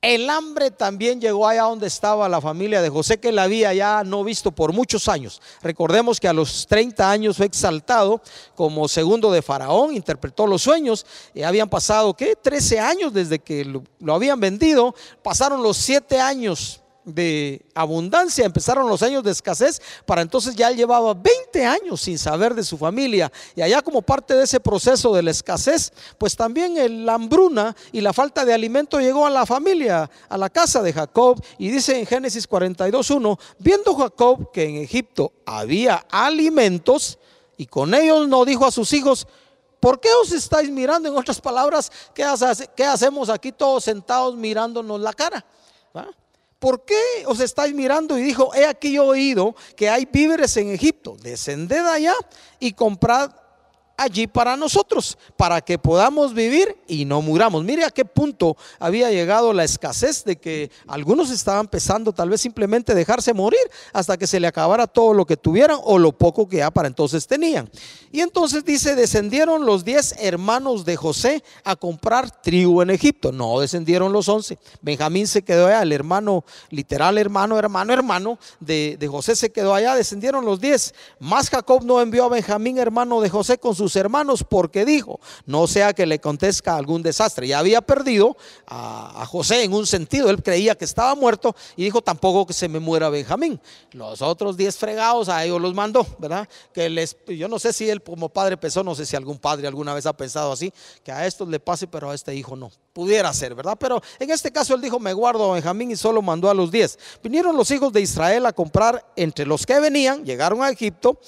El 0.05 0.29
hambre 0.29 0.71
también 0.71 1.19
llegó 1.19 1.49
allá 1.49 1.63
donde 1.63 1.87
estaba 1.87 2.29
la 2.29 2.39
familia 2.39 2.83
de 2.83 2.91
José, 2.91 3.19
que 3.19 3.33
la 3.33 3.45
había 3.45 3.73
ya 3.73 4.05
no 4.05 4.23
visto 4.23 4.53
por 4.53 4.75
muchos 4.75 5.09
años. 5.09 5.41
Recordemos 5.63 6.21
que 6.21 6.29
a 6.29 6.35
los 6.35 6.67
30 6.67 7.11
años 7.11 7.39
fue 7.39 7.47
exaltado 7.47 8.21
como 8.55 8.87
segundo 8.87 9.33
de 9.33 9.41
Faraón, 9.41 9.95
interpretó 9.97 10.47
los 10.47 10.61
sueños. 10.61 11.07
Y 11.33 11.43
habían 11.43 11.71
pasado, 11.71 12.13
¿qué? 12.13 12.37
13 12.37 12.81
años 12.81 13.15
desde 13.15 13.39
que 13.39 13.65
lo, 13.65 13.83
habían 14.15 14.39
vendido. 14.39 14.95
Pasaron 15.23 15.63
los 15.63 15.79
7 15.79 16.21
años 16.21 16.84
de 17.05 17.65
abundancia, 17.75 18.45
empezaron 18.45 18.89
los 18.89 19.03
años 19.03 19.23
de 19.23 19.31
escasez, 19.31 19.81
para 20.07 20.23
entonces 20.23 20.55
ya 20.57 20.71
llevaba 20.71 21.15
20 21.15 21.65
años 21.65 22.01
sin 22.01 22.19
saber 22.19 22.55
de 22.55 22.65
su 22.65 22.79
familia. 22.79 23.31
Y 23.55 23.63
allá 23.63 23.83
como 23.83 24.03
parte 24.03 24.35
de 24.35 24.45
ese 24.45 24.61
proceso 24.61 25.15
de 25.15 25.23
la 25.23 25.31
escasez, 25.31 25.93
pues 26.19 26.37
también 26.37 27.05
la 27.05 27.15
hambruna 27.15 27.77
y 27.93 28.01
la 28.01 28.13
falta 28.13 28.45
de 28.45 28.55
alimento 28.55 29.01
llegó 29.01 29.27
a 29.27 29.31
la 29.31 29.47
familia, 29.47 30.11
a 30.29 30.39
la 30.39 30.51
casa 30.51 30.83
de 30.83 30.93
Jacob. 30.93 31.43
Y 31.59 31.71
dice 31.71 31.99
en 31.99 32.07
Génesis 32.07 32.49
42.1, 32.49 33.39
viendo 33.59 33.95
Jacob 33.95 34.51
que 34.53 34.65
en 34.65 34.77
Egipto 34.77 35.33
había 35.45 36.07
alimentos, 36.11 37.19
y 37.57 37.67
con 37.67 37.95
ellos 37.95 38.27
no 38.27 38.45
dijo 38.45 38.67
a 38.67 38.73
sus 38.73 38.93
hijos, 38.93 39.27
¿Por 39.85 40.01
qué 40.01 40.09
os 40.23 40.33
estáis 40.33 40.71
mirando? 40.71 41.11
En 41.11 41.15
otras 41.15 41.39
palabras, 41.43 41.93
¿qué, 42.15 42.25
hacemos 42.85 43.29
aquí 43.29 43.53
todos 43.53 43.85
sentados 43.85 44.35
mirándonos 44.35 44.99
la 44.99 45.13
cara? 45.13 45.45
¿Por 46.65 46.83
qué 46.87 46.97
os 47.27 47.41
estáis 47.41 47.75
mirando? 47.75 48.19
Y 48.19 48.23
dijo, 48.23 48.55
he 48.55 48.65
aquí 48.65 48.93
yo 48.93 49.05
oído 49.05 49.55
que 49.77 49.91
hay 49.91 50.09
víveres 50.11 50.57
en 50.57 50.71
Egipto, 50.71 51.15
descended 51.21 51.85
allá 51.85 52.15
y 52.59 52.73
comprad 52.73 53.33
allí 53.97 54.27
para 54.27 54.57
nosotros, 54.57 55.17
para 55.37 55.61
que 55.61 55.79
podamos 55.79 56.35
vivir 56.35 56.77
y 56.89 57.05
no 57.05 57.23
muramos. 57.23 57.65
Mire 57.65 57.85
a 57.85 57.91
qué 57.91 58.05
punto 58.05 58.57
había 58.79 59.11
llegado 59.11 59.53
la 59.53 59.65
escasez 59.65 60.25
de 60.25 60.37
que 60.37 60.71
algunos 60.87 61.31
estaban 61.31 61.69
pensando 61.69 62.13
tal 62.13 62.31
vez 62.31 62.41
simplemente 62.41 62.95
dejarse 62.95 63.33
morir 63.33 63.61
hasta 63.93 64.17
que 64.17 64.27
se 64.27 64.41
le 64.41 64.47
acabara 64.47 64.87
todo 64.87 65.15
lo 65.15 65.27
que 65.27 65.37
tuvieran 65.37 65.79
o 65.83 65.99
lo 65.99 66.13
poco 66.13 66.49
que 66.49 66.59
ya 66.59 66.71
para 66.71 66.89
entonces 66.89 67.27
tenían. 67.27 67.71
Y 68.11 68.21
entonces 68.21 68.65
dice, 68.65 68.95
descendieron 68.95 69.67
los 69.67 69.85
diez 69.85 70.15
hermanos 70.19 70.85
de 70.85 70.97
José 70.97 71.43
a 71.65 71.77
comprar 71.77 72.31
trigo 72.43 72.83
en 72.83 72.91
Egipto. 72.91 73.33
No 73.33 73.61
descendieron 73.61 74.13
los 74.13 74.29
once. 74.29 74.59
Benjamín 74.83 75.27
se 75.27 75.43
quedó 75.43 75.67
allá, 75.67 75.83
el 75.83 75.93
hermano, 75.93 76.45
literal 76.71 77.19
hermano, 77.19 77.59
hermano, 77.59 77.93
hermano 77.93 78.39
de, 78.61 78.97
de 78.99 79.09
José 79.09 79.37
se 79.37 79.53
quedó 79.53 79.75
allá, 79.75 79.95
descendieron 79.95 80.45
los 80.45 80.61
diez. 80.61 80.95
Más 81.19 81.51
Jacob 81.51 81.85
no 81.85 82.01
envió 82.01 82.25
a 82.25 82.29
Benjamín, 82.29 82.79
hermano 82.79 83.21
de 83.21 83.31
José, 83.31 83.59
con 83.59 83.75
su 83.75 83.84
sus 83.85 83.97
hermanos 83.97 84.45
porque 84.49 84.87
dijo, 84.87 85.21
no 85.45 85.67
sea 85.67 85.93
que 85.93 86.07
le 86.07 86.19
contezca 86.19 86.75
algún 86.75 87.03
desastre. 87.03 87.47
Ya 87.47 87.59
había 87.59 87.83
perdido 87.83 88.35
a, 88.67 89.27
José 89.27 89.63
en 89.63 89.75
un 89.75 89.87
sentido, 89.87 90.31
él 90.31 90.43
creía 90.43 90.75
que 90.75 90.87
estaba 90.87 91.15
muerto 91.15 91.55
y 91.77 91.85
dijo 91.85 92.01
tampoco 92.01 92.47
que 92.47 92.55
se 92.55 92.67
me 92.67 92.79
muera 92.79 93.11
Benjamín. 93.11 93.61
Los 93.93 94.23
otros 94.23 94.57
diez 94.57 94.77
fregados 94.77 95.29
a 95.29 95.45
ellos 95.45 95.61
los 95.61 95.75
mandó, 95.75 96.07
¿verdad? 96.19 96.49
Que 96.73 96.89
les, 96.89 97.17
yo 97.27 97.47
no 97.47 97.59
sé 97.59 97.73
si 97.75 97.91
él 97.91 98.03
como 98.03 98.31
padre 98.31 98.57
pensó, 98.57 98.83
no 98.83 98.95
sé 98.95 99.05
si 99.05 99.17
algún 99.17 99.39
padre 99.39 99.67
alguna 99.67 99.93
vez 99.93 100.07
ha 100.07 100.15
pensado 100.15 100.53
así, 100.53 100.73
que 101.03 101.13
a 101.13 101.27
estos 101.27 101.47
le 101.49 101.61
pase, 101.61 101.87
pero 101.87 102.11
a 102.11 102.15
este 102.15 102.35
hijo 102.35 102.57
no. 102.57 102.71
Pudiera 102.95 103.33
ser, 103.35 103.55
¿verdad? 103.55 103.77
Pero 103.79 104.01
en 104.19 104.31
este 104.31 104.51
caso 104.51 104.75
él 104.75 104.81
dijo, 104.81 104.99
me 104.99 105.13
guardo 105.13 105.51
a 105.51 105.55
Benjamín 105.55 105.91
y 105.91 105.97
solo 105.97 106.23
mandó 106.23 106.49
a 106.49 106.55
los 106.55 106.71
diez. 106.71 106.99
Vinieron 107.23 107.57
los 107.57 107.71
hijos 107.71 107.93
de 107.93 108.01
Israel 108.01 108.47
a 108.47 108.53
comprar 108.53 109.05
entre 109.17 109.45
los 109.45 109.67
que 109.67 109.79
venían, 109.79 110.25
llegaron 110.25 110.63
a 110.63 110.71
Egipto 110.71 111.19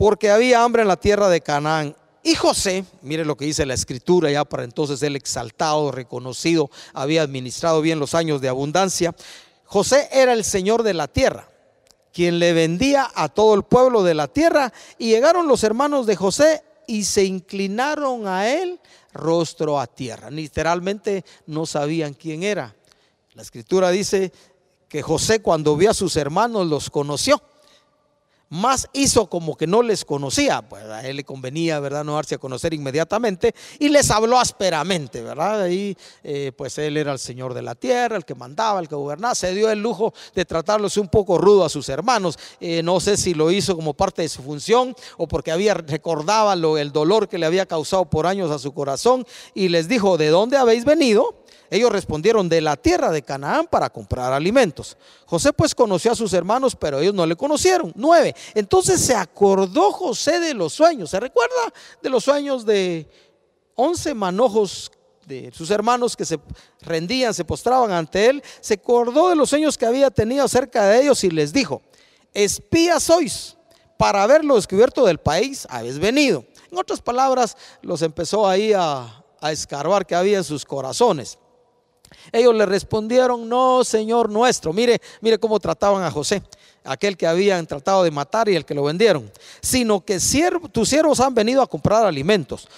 porque 0.00 0.30
había 0.30 0.64
hambre 0.64 0.80
en 0.80 0.88
la 0.88 0.96
tierra 0.96 1.28
de 1.28 1.42
Canaán. 1.42 1.94
Y 2.22 2.34
José, 2.34 2.86
mire 3.02 3.22
lo 3.22 3.36
que 3.36 3.44
dice 3.44 3.66
la 3.66 3.74
escritura, 3.74 4.30
ya 4.30 4.46
para 4.46 4.64
entonces 4.64 5.02
él 5.02 5.14
exaltado, 5.14 5.92
reconocido, 5.92 6.70
había 6.94 7.20
administrado 7.20 7.82
bien 7.82 7.98
los 7.98 8.14
años 8.14 8.40
de 8.40 8.48
abundancia. 8.48 9.14
José 9.66 10.08
era 10.10 10.32
el 10.32 10.42
Señor 10.42 10.84
de 10.84 10.94
la 10.94 11.06
tierra, 11.06 11.50
quien 12.14 12.38
le 12.38 12.54
vendía 12.54 13.10
a 13.14 13.28
todo 13.28 13.52
el 13.52 13.62
pueblo 13.62 14.02
de 14.02 14.14
la 14.14 14.26
tierra. 14.26 14.72
Y 14.96 15.10
llegaron 15.10 15.46
los 15.46 15.64
hermanos 15.64 16.06
de 16.06 16.16
José 16.16 16.62
y 16.86 17.04
se 17.04 17.24
inclinaron 17.24 18.26
a 18.26 18.48
él 18.48 18.80
rostro 19.12 19.78
a 19.78 19.86
tierra. 19.86 20.30
Literalmente 20.30 21.26
no 21.44 21.66
sabían 21.66 22.14
quién 22.14 22.42
era. 22.42 22.74
La 23.34 23.42
escritura 23.42 23.90
dice 23.90 24.32
que 24.88 25.02
José 25.02 25.42
cuando 25.42 25.76
vio 25.76 25.90
a 25.90 25.94
sus 25.94 26.16
hermanos 26.16 26.66
los 26.68 26.88
conoció 26.88 27.42
más 28.50 28.88
hizo 28.92 29.30
como 29.30 29.56
que 29.56 29.68
no 29.68 29.80
les 29.82 30.04
conocía, 30.04 30.60
pues 30.60 30.84
a 30.84 31.06
él 31.06 31.16
le 31.16 31.24
convenía, 31.24 31.78
¿verdad?, 31.78 32.04
no 32.04 32.16
darse 32.16 32.34
a 32.34 32.38
conocer 32.38 32.74
inmediatamente 32.74 33.54
y 33.78 33.88
les 33.88 34.10
habló 34.10 34.38
ásperamente, 34.38 35.22
¿verdad? 35.22 35.62
Ahí, 35.62 35.96
eh, 36.24 36.50
pues 36.56 36.76
él 36.78 36.96
era 36.96 37.12
el 37.12 37.20
señor 37.20 37.54
de 37.54 37.62
la 37.62 37.76
tierra, 37.76 38.16
el 38.16 38.24
que 38.24 38.34
mandaba, 38.34 38.80
el 38.80 38.88
que 38.88 38.96
gobernaba, 38.96 39.36
se 39.36 39.54
dio 39.54 39.70
el 39.70 39.80
lujo 39.80 40.12
de 40.34 40.44
tratarlos 40.44 40.96
un 40.96 41.08
poco 41.08 41.38
rudo 41.38 41.64
a 41.64 41.68
sus 41.68 41.88
hermanos. 41.88 42.38
Eh, 42.60 42.82
no 42.82 42.98
sé 42.98 43.16
si 43.16 43.34
lo 43.34 43.52
hizo 43.52 43.76
como 43.76 43.94
parte 43.94 44.22
de 44.22 44.28
su 44.28 44.42
función 44.42 44.96
o 45.16 45.28
porque 45.28 45.52
había 45.52 45.74
recordaba 45.74 46.56
lo, 46.56 46.76
el 46.76 46.90
dolor 46.90 47.28
que 47.28 47.38
le 47.38 47.46
había 47.46 47.66
causado 47.66 48.04
por 48.10 48.26
años 48.26 48.50
a 48.50 48.58
su 48.58 48.74
corazón 48.74 49.24
y 49.54 49.68
les 49.68 49.86
dijo, 49.86 50.18
¿de 50.18 50.28
dónde 50.28 50.56
habéis 50.56 50.84
venido? 50.84 51.40
Ellos 51.70 51.92
respondieron 51.92 52.48
de 52.48 52.60
la 52.60 52.76
tierra 52.76 53.12
de 53.12 53.22
Canaán 53.22 53.68
para 53.68 53.88
comprar 53.88 54.32
alimentos. 54.32 54.96
José 55.24 55.52
pues 55.52 55.72
conoció 55.72 56.10
a 56.10 56.16
sus 56.16 56.32
hermanos, 56.32 56.74
pero 56.74 56.98
ellos 56.98 57.14
no 57.14 57.24
le 57.24 57.36
conocieron. 57.36 57.92
Nueve. 57.94 58.34
Entonces 58.54 59.00
se 59.00 59.14
acordó 59.14 59.92
José 59.92 60.40
de 60.40 60.52
los 60.52 60.72
sueños. 60.72 61.10
¿Se 61.10 61.20
recuerda 61.20 61.72
de 62.02 62.10
los 62.10 62.24
sueños 62.24 62.66
de 62.66 63.08
once 63.76 64.12
manojos 64.14 64.90
de 65.26 65.52
sus 65.54 65.70
hermanos 65.70 66.16
que 66.16 66.24
se 66.24 66.40
rendían, 66.80 67.32
se 67.32 67.44
postraban 67.44 67.92
ante 67.92 68.26
él? 68.26 68.42
Se 68.60 68.74
acordó 68.74 69.28
de 69.28 69.36
los 69.36 69.48
sueños 69.50 69.78
que 69.78 69.86
había 69.86 70.10
tenido 70.10 70.44
acerca 70.44 70.86
de 70.86 71.02
ellos 71.02 71.22
y 71.22 71.30
les 71.30 71.52
dijo, 71.52 71.82
espías 72.34 73.04
sois 73.04 73.56
para 73.96 74.24
haberlo 74.24 74.56
descubierto 74.56 75.04
del 75.04 75.18
país, 75.18 75.68
habéis 75.70 76.00
venido. 76.00 76.44
En 76.68 76.78
otras 76.78 77.00
palabras, 77.00 77.56
los 77.80 78.02
empezó 78.02 78.48
ahí 78.48 78.72
a 78.72 79.22
escarbar 79.42 80.04
que 80.04 80.16
había 80.16 80.38
en 80.38 80.44
sus 80.44 80.64
corazones. 80.64 81.38
Ellos 82.32 82.54
le 82.54 82.66
respondieron, 82.66 83.48
no, 83.48 83.84
Señor 83.84 84.30
nuestro. 84.30 84.72
Mire, 84.72 85.00
mire 85.20 85.38
cómo 85.38 85.58
trataban 85.60 86.02
a 86.02 86.10
José, 86.10 86.42
aquel 86.84 87.16
que 87.16 87.26
habían 87.26 87.66
tratado 87.66 88.04
de 88.04 88.10
matar 88.10 88.48
y 88.48 88.56
el 88.56 88.64
que 88.64 88.74
lo 88.74 88.84
vendieron. 88.84 89.30
Sino 89.60 90.04
que 90.04 90.18
tus 90.72 90.88
siervos 90.88 91.20
han 91.20 91.34
venido 91.34 91.62
a 91.62 91.66
comprar 91.66 92.04
alimentos. 92.04 92.68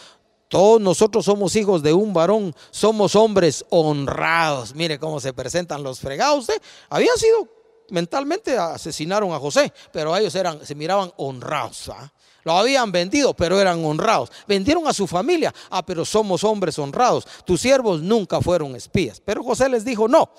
Todos 0.49 0.81
nosotros 0.81 1.25
somos 1.25 1.57
hijos 1.57 1.83
de 1.83 1.95
un 1.95 2.13
varón, 2.13 2.55
somos 2.71 3.17
hombres 3.17 3.65
honrados. 3.71 4.75
Mire 4.75 4.99
cómo 4.99 5.19
se 5.19 5.33
presentan 5.33 5.83
los 5.83 5.99
fregados. 5.99 6.49
¿eh? 6.51 6.61
Habían 6.91 7.17
sido 7.17 7.49
mentalmente 7.93 8.57
asesinaron 8.57 9.33
a 9.33 9.39
José, 9.39 9.73
pero 9.93 10.17
ellos 10.17 10.35
eran, 10.35 10.65
se 10.65 10.75
miraban 10.75 11.13
honrados. 11.17 11.91
¿ah? 11.91 12.13
Lo 12.45 12.53
habían 12.53 12.91
vendido, 12.91 13.35
pero 13.35 13.61
eran 13.61 13.85
honrados. 13.85 14.31
Vendieron 14.47 14.87
a 14.89 14.93
su 14.93 15.07
familia. 15.07 15.55
Ah, 15.71 15.85
pero 15.85 16.05
somos 16.05 16.45
hombres 16.45 16.79
honrados. 16.79 17.27
Tus 17.45 17.61
siervos 17.61 18.03
nunca 18.03 18.41
fueron 18.41 18.75
espías. 18.75 19.21
Pero 19.25 19.45
José 19.45 19.69
les 19.69 19.85
dijo, 19.85 20.09
no, 20.09 20.31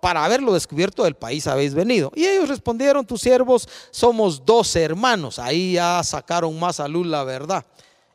para 0.00 0.24
haberlo 0.24 0.52
descubierto 0.52 1.04
del 1.04 1.14
país 1.14 1.46
habéis 1.46 1.74
venido. 1.74 2.10
Y 2.14 2.26
ellos 2.26 2.48
respondieron, 2.48 3.06
tus 3.06 3.20
siervos 3.20 3.68
somos 3.90 4.44
dos 4.44 4.74
hermanos. 4.74 5.38
Ahí 5.38 5.74
ya 5.74 6.02
sacaron 6.02 6.58
más 6.58 6.80
a 6.80 6.88
luz 6.88 7.06
la 7.06 7.22
verdad 7.24 7.64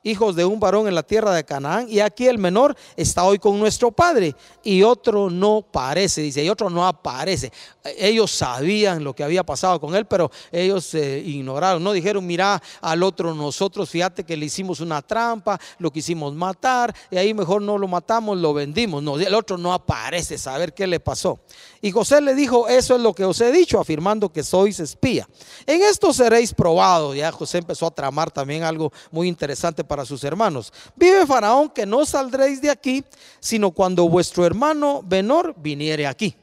hijos 0.07 0.35
de 0.35 0.45
un 0.45 0.59
varón 0.59 0.87
en 0.87 0.95
la 0.95 1.03
tierra 1.03 1.33
de 1.33 1.43
Canaán, 1.43 1.87
y 1.89 1.99
aquí 1.99 2.27
el 2.27 2.37
menor 2.37 2.75
está 2.95 3.23
hoy 3.23 3.39
con 3.39 3.59
nuestro 3.59 3.91
padre, 3.91 4.35
y 4.63 4.83
otro 4.83 5.29
no 5.29 5.61
parece, 5.61 6.21
dice, 6.21 6.43
y 6.43 6.49
otro 6.49 6.69
no 6.69 6.87
aparece. 6.87 7.51
Ellos 7.98 8.32
sabían 8.32 9.03
lo 9.03 9.13
que 9.13 9.24
había 9.24 9.44
pasado 9.44 9.79
con 9.79 9.96
él, 9.96 10.06
pero 10.06 10.32
ellos 10.51 10.86
se 10.86 11.20
ignoraron, 11.20 11.84
no 11.84 11.91
dijeron, 11.91 12.25
mira 12.25 12.62
al 12.82 13.03
otro 13.03 13.34
nosotros, 13.34 13.89
fíjate 13.89 14.24
que 14.24 14.38
le 14.38 14.46
hicimos 14.46 14.79
una 14.79 15.01
trampa, 15.01 15.60
lo 15.79 15.91
quisimos 15.91 16.34
matar, 16.34 16.94
y 17.12 17.17
ahí 17.17 17.34
mejor 17.34 17.62
no 17.62 17.77
lo 17.77 17.88
matamos, 17.88 18.38
lo 18.38 18.53
vendimos. 18.53 19.03
No, 19.03 19.20
el 19.20 19.34
otro 19.34 19.58
no 19.58 19.74
aparece, 19.74 20.38
saber 20.38 20.74
qué 20.74 20.88
le 20.88 21.00
pasó. 21.00 21.39
Y 21.82 21.91
José 21.91 22.22
le 22.22 22.36
dijo, 22.36 22.67
eso 22.67 22.96
es 22.96 23.01
lo 23.01 23.13
que 23.13 23.25
os 23.25 23.39
he 23.41 23.51
dicho, 23.51 23.79
afirmando 23.79 24.32
que 24.32 24.44
sois 24.44 24.79
espía. 24.79 25.27
En 25.65 25.82
esto 25.82 26.13
seréis 26.13 26.53
probados. 26.53 27.15
Ya 27.15 27.32
José 27.32 27.60
empezó 27.60 27.88
a 27.88 27.91
tramar 27.91 28.32
también 28.32 28.63
algo 28.63 28.91
muy 29.12 29.27
interesante 29.27 29.84
para 29.84 30.06
sus 30.06 30.24
hermanos. 30.24 30.74
Vive 30.96 31.25
Faraón 31.25 31.70
que 31.70 31.86
no 31.86 32.06
saldréis 32.06 32.62
de 32.62 32.70
aquí, 32.70 33.03
sino 33.39 33.72
cuando 33.72 34.08
vuestro 34.10 34.46
hermano 34.46 35.03
menor 35.08 35.53
viniere 35.58 36.08
aquí. 36.08 36.36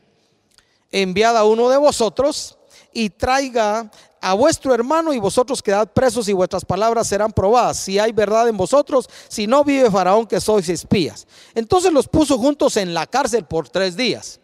Enviad 1.02 1.36
a 1.36 1.44
uno 1.44 1.68
de 1.68 1.76
vosotros 1.76 2.56
y 2.92 3.10
traiga 3.10 3.90
a 4.20 4.32
vuestro 4.34 4.72
hermano 4.72 5.12
y 5.12 5.18
vosotros 5.18 5.60
quedad 5.60 5.92
presos 5.92 6.28
y 6.28 6.32
vuestras 6.32 6.64
palabras 6.64 7.08
serán 7.08 7.32
probadas. 7.32 7.78
Si 7.78 7.98
hay 7.98 8.12
verdad 8.12 8.48
en 8.48 8.56
vosotros, 8.56 9.08
si 9.28 9.46
no 9.46 9.64
vive 9.64 9.90
Faraón 9.90 10.26
que 10.26 10.40
sois 10.40 10.68
espías. 10.68 11.26
Entonces 11.54 11.92
los 11.92 12.08
puso 12.08 12.38
juntos 12.38 12.76
en 12.76 12.94
la 12.94 13.06
cárcel 13.06 13.44
por 13.44 13.68
tres 13.68 13.96
días. 13.96 14.40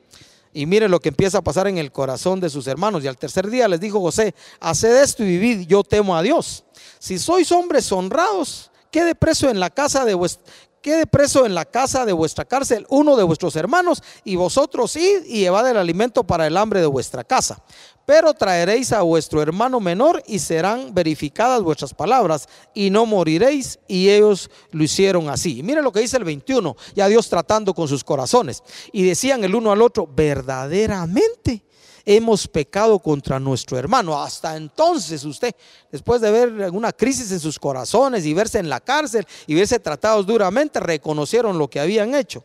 Y 0.52 0.66
mire 0.66 0.88
lo 0.88 0.98
que 0.98 1.10
empieza 1.10 1.38
a 1.38 1.42
pasar 1.42 1.68
en 1.68 1.78
el 1.78 1.92
corazón 1.92 2.40
de 2.40 2.50
sus 2.50 2.66
hermanos. 2.66 3.04
Y 3.04 3.08
al 3.08 3.16
tercer 3.16 3.48
día 3.48 3.68
les 3.68 3.78
dijo 3.78 4.00
José, 4.00 4.34
haced 4.58 5.02
esto 5.02 5.22
y 5.22 5.38
vivid, 5.38 5.68
yo 5.68 5.84
temo 5.84 6.16
a 6.16 6.22
Dios. 6.22 6.64
Si 6.98 7.20
sois 7.20 7.52
hombres 7.52 7.90
honrados, 7.92 8.70
quede 8.90 9.14
preso 9.14 9.48
en 9.48 9.60
la 9.60 9.70
casa 9.70 10.04
de 10.04 10.14
vuestro, 10.14 10.44
quede 10.80 11.06
preso 11.06 11.46
en 11.46 11.54
la 11.54 11.64
casa 11.64 12.04
de 12.04 12.12
vuestra 12.12 12.44
cárcel 12.44 12.86
uno 12.88 13.16
de 13.16 13.22
vuestros 13.22 13.56
hermanos 13.56 14.02
y 14.24 14.36
vosotros 14.36 14.96
id 14.96 15.24
y 15.26 15.40
llevad 15.40 15.68
el 15.68 15.76
alimento 15.76 16.24
para 16.24 16.46
el 16.46 16.56
hambre 16.56 16.80
de 16.80 16.86
vuestra 16.86 17.24
casa. 17.24 17.62
Pero 18.06 18.34
traeréis 18.34 18.92
a 18.92 19.02
vuestro 19.02 19.40
hermano 19.40 19.78
menor 19.78 20.22
y 20.26 20.40
serán 20.40 20.92
verificadas 20.92 21.62
vuestras 21.62 21.94
palabras 21.94 22.48
y 22.74 22.90
no 22.90 23.06
moriréis. 23.06 23.78
Y 23.86 24.08
ellos 24.08 24.50
lo 24.72 24.82
hicieron 24.82 25.28
así. 25.28 25.62
Mire 25.62 25.80
lo 25.80 25.92
que 25.92 26.00
dice 26.00 26.16
el 26.16 26.24
21, 26.24 26.76
ya 26.96 27.06
Dios 27.06 27.28
tratando 27.28 27.72
con 27.72 27.86
sus 27.86 28.02
corazones. 28.02 28.64
Y 28.92 29.04
decían 29.04 29.44
el 29.44 29.54
uno 29.54 29.70
al 29.70 29.80
otro, 29.80 30.08
verdaderamente 30.12 31.62
hemos 32.04 32.46
pecado 32.46 32.98
contra 32.98 33.38
nuestro 33.38 33.78
hermano. 33.78 34.20
Hasta 34.20 34.56
entonces 34.56 35.24
usted, 35.24 35.54
después 35.90 36.20
de 36.20 36.30
ver 36.30 36.70
una 36.70 36.92
crisis 36.92 37.30
en 37.32 37.40
sus 37.40 37.58
corazones 37.58 38.24
y 38.26 38.34
verse 38.34 38.58
en 38.58 38.68
la 38.68 38.80
cárcel 38.80 39.26
y 39.46 39.54
verse 39.54 39.78
tratados 39.78 40.26
duramente, 40.26 40.80
reconocieron 40.80 41.58
lo 41.58 41.68
que 41.68 41.80
habían 41.80 42.14
hecho. 42.14 42.44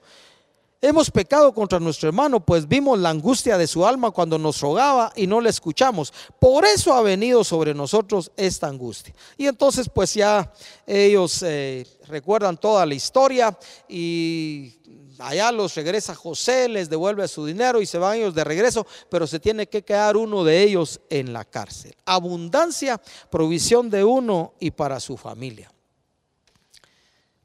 Hemos 0.81 1.09
pecado 1.09 1.51
contra 1.51 1.79
nuestro 1.79 2.09
hermano, 2.09 2.39
pues 2.39 2.67
vimos 2.67 2.99
la 2.99 3.09
angustia 3.09 3.57
de 3.57 3.65
su 3.65 3.87
alma 3.87 4.11
cuando 4.11 4.37
nos 4.37 4.61
rogaba 4.61 5.11
y 5.15 5.25
no 5.25 5.41
le 5.41 5.49
escuchamos. 5.49 6.13
Por 6.39 6.63
eso 6.63 6.93
ha 6.93 7.01
venido 7.01 7.43
sobre 7.43 7.73
nosotros 7.73 8.31
esta 8.37 8.67
angustia. 8.67 9.15
Y 9.35 9.47
entonces 9.47 9.89
pues 9.89 10.13
ya 10.13 10.53
ellos 10.85 11.41
eh, 11.41 11.87
recuerdan 12.07 12.57
toda 12.57 12.85
la 12.85 12.93
historia 12.93 13.57
y 13.89 14.75
allá 15.19 15.51
los 15.51 15.75
regresa 15.75 16.15
José, 16.15 16.67
les 16.67 16.89
devuelve 16.89 17.27
su 17.27 17.45
dinero 17.45 17.81
y 17.81 17.85
se 17.85 17.97
van 17.97 18.17
ellos 18.17 18.35
de 18.35 18.43
regreso, 18.43 18.85
pero 19.09 19.27
se 19.27 19.39
tiene 19.39 19.67
que 19.67 19.83
quedar 19.83 20.17
uno 20.17 20.43
de 20.43 20.63
ellos 20.63 21.01
en 21.09 21.33
la 21.33 21.45
cárcel. 21.45 21.95
Abundancia, 22.05 23.01
provisión 23.29 23.89
de 23.89 24.03
uno 24.03 24.53
y 24.59 24.71
para 24.71 24.99
su 24.99 25.17
familia. 25.17 25.71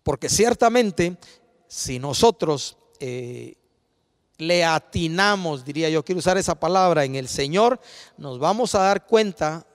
Porque 0.03 0.29
ciertamente, 0.29 1.17
si 1.69 1.99
nosotros 1.99 2.77
eh, 2.99 3.55
le 4.39 4.65
atinamos, 4.65 5.65
diría 5.65 5.91
yo, 5.91 6.05
quiero 6.05 6.19
usar 6.19 6.39
esa 6.39 6.55
palabra, 6.55 7.05
en 7.05 7.15
el 7.15 7.29
Señor, 7.29 7.81
nos 8.17 8.39
vamos 8.39 8.75
a 8.75 8.81
dar 8.81 9.07
cuenta 9.07 9.67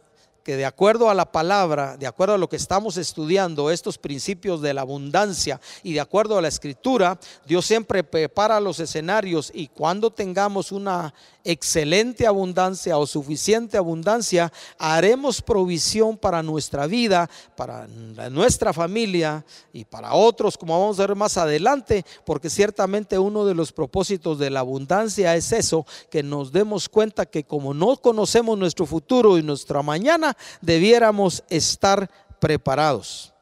que 0.46 0.56
de 0.56 0.66
acuerdo 0.66 1.10
a 1.10 1.16
la 1.16 1.32
palabra, 1.32 1.98
de 1.98 2.06
acuerdo 2.06 2.36
a 2.36 2.38
lo 2.38 2.48
que 2.48 2.56
estamos 2.56 2.98
estudiando, 2.98 3.72
estos 3.72 3.98
principios 3.98 4.62
de 4.62 4.76
la 4.76 4.82
abundancia 4.82 5.60
y 5.82 5.94
de 5.94 6.00
acuerdo 6.00 6.38
a 6.38 6.42
la 6.44 6.50
escritura, 6.50 7.20
Dios 7.48 7.66
siempre 7.66 8.04
prepara 8.04 8.60
los 8.60 8.80
escenarios 8.80 9.52
y 9.56 9.70
cuando 9.70 10.12
tengamos 10.12 10.72
una 10.72 11.16
excelente 11.44 12.28
abundancia 12.28 12.98
o 12.98 13.08
suficiente 13.08 13.78
abundancia, 13.78 14.52
haremos 14.78 15.42
provisión 15.42 16.18
para 16.18 16.42
nuestra 16.44 16.88
vida, 16.88 17.30
para 17.56 17.88
nuestra 18.30 18.74
familia 18.74 19.46
y 19.72 19.86
para 19.86 20.14
otros, 20.14 20.58
como 20.58 20.80
vamos 20.80 21.00
a 21.00 21.06
ver 21.06 21.16
más 21.16 21.38
adelante, 21.38 22.04
porque 22.26 22.50
ciertamente 22.50 23.18
uno 23.18 23.46
de 23.46 23.54
los 23.54 23.72
propósitos 23.72 24.40
de 24.40 24.50
la 24.50 24.62
abundancia 24.62 25.36
es 25.36 25.52
eso, 25.52 25.86
que 26.10 26.24
nos 26.24 26.52
demos 26.52 26.90
cuenta 26.90 27.26
que 27.26 27.44
como 27.44 27.74
no 27.74 27.98
conocemos 27.98 28.58
nuestro 28.58 28.86
futuro 28.88 29.38
y 29.38 29.44
nuestra 29.44 29.84
mañana, 29.84 30.35
debiéramos 30.62 31.44
estar 31.50 32.10
preparados. 32.40 33.34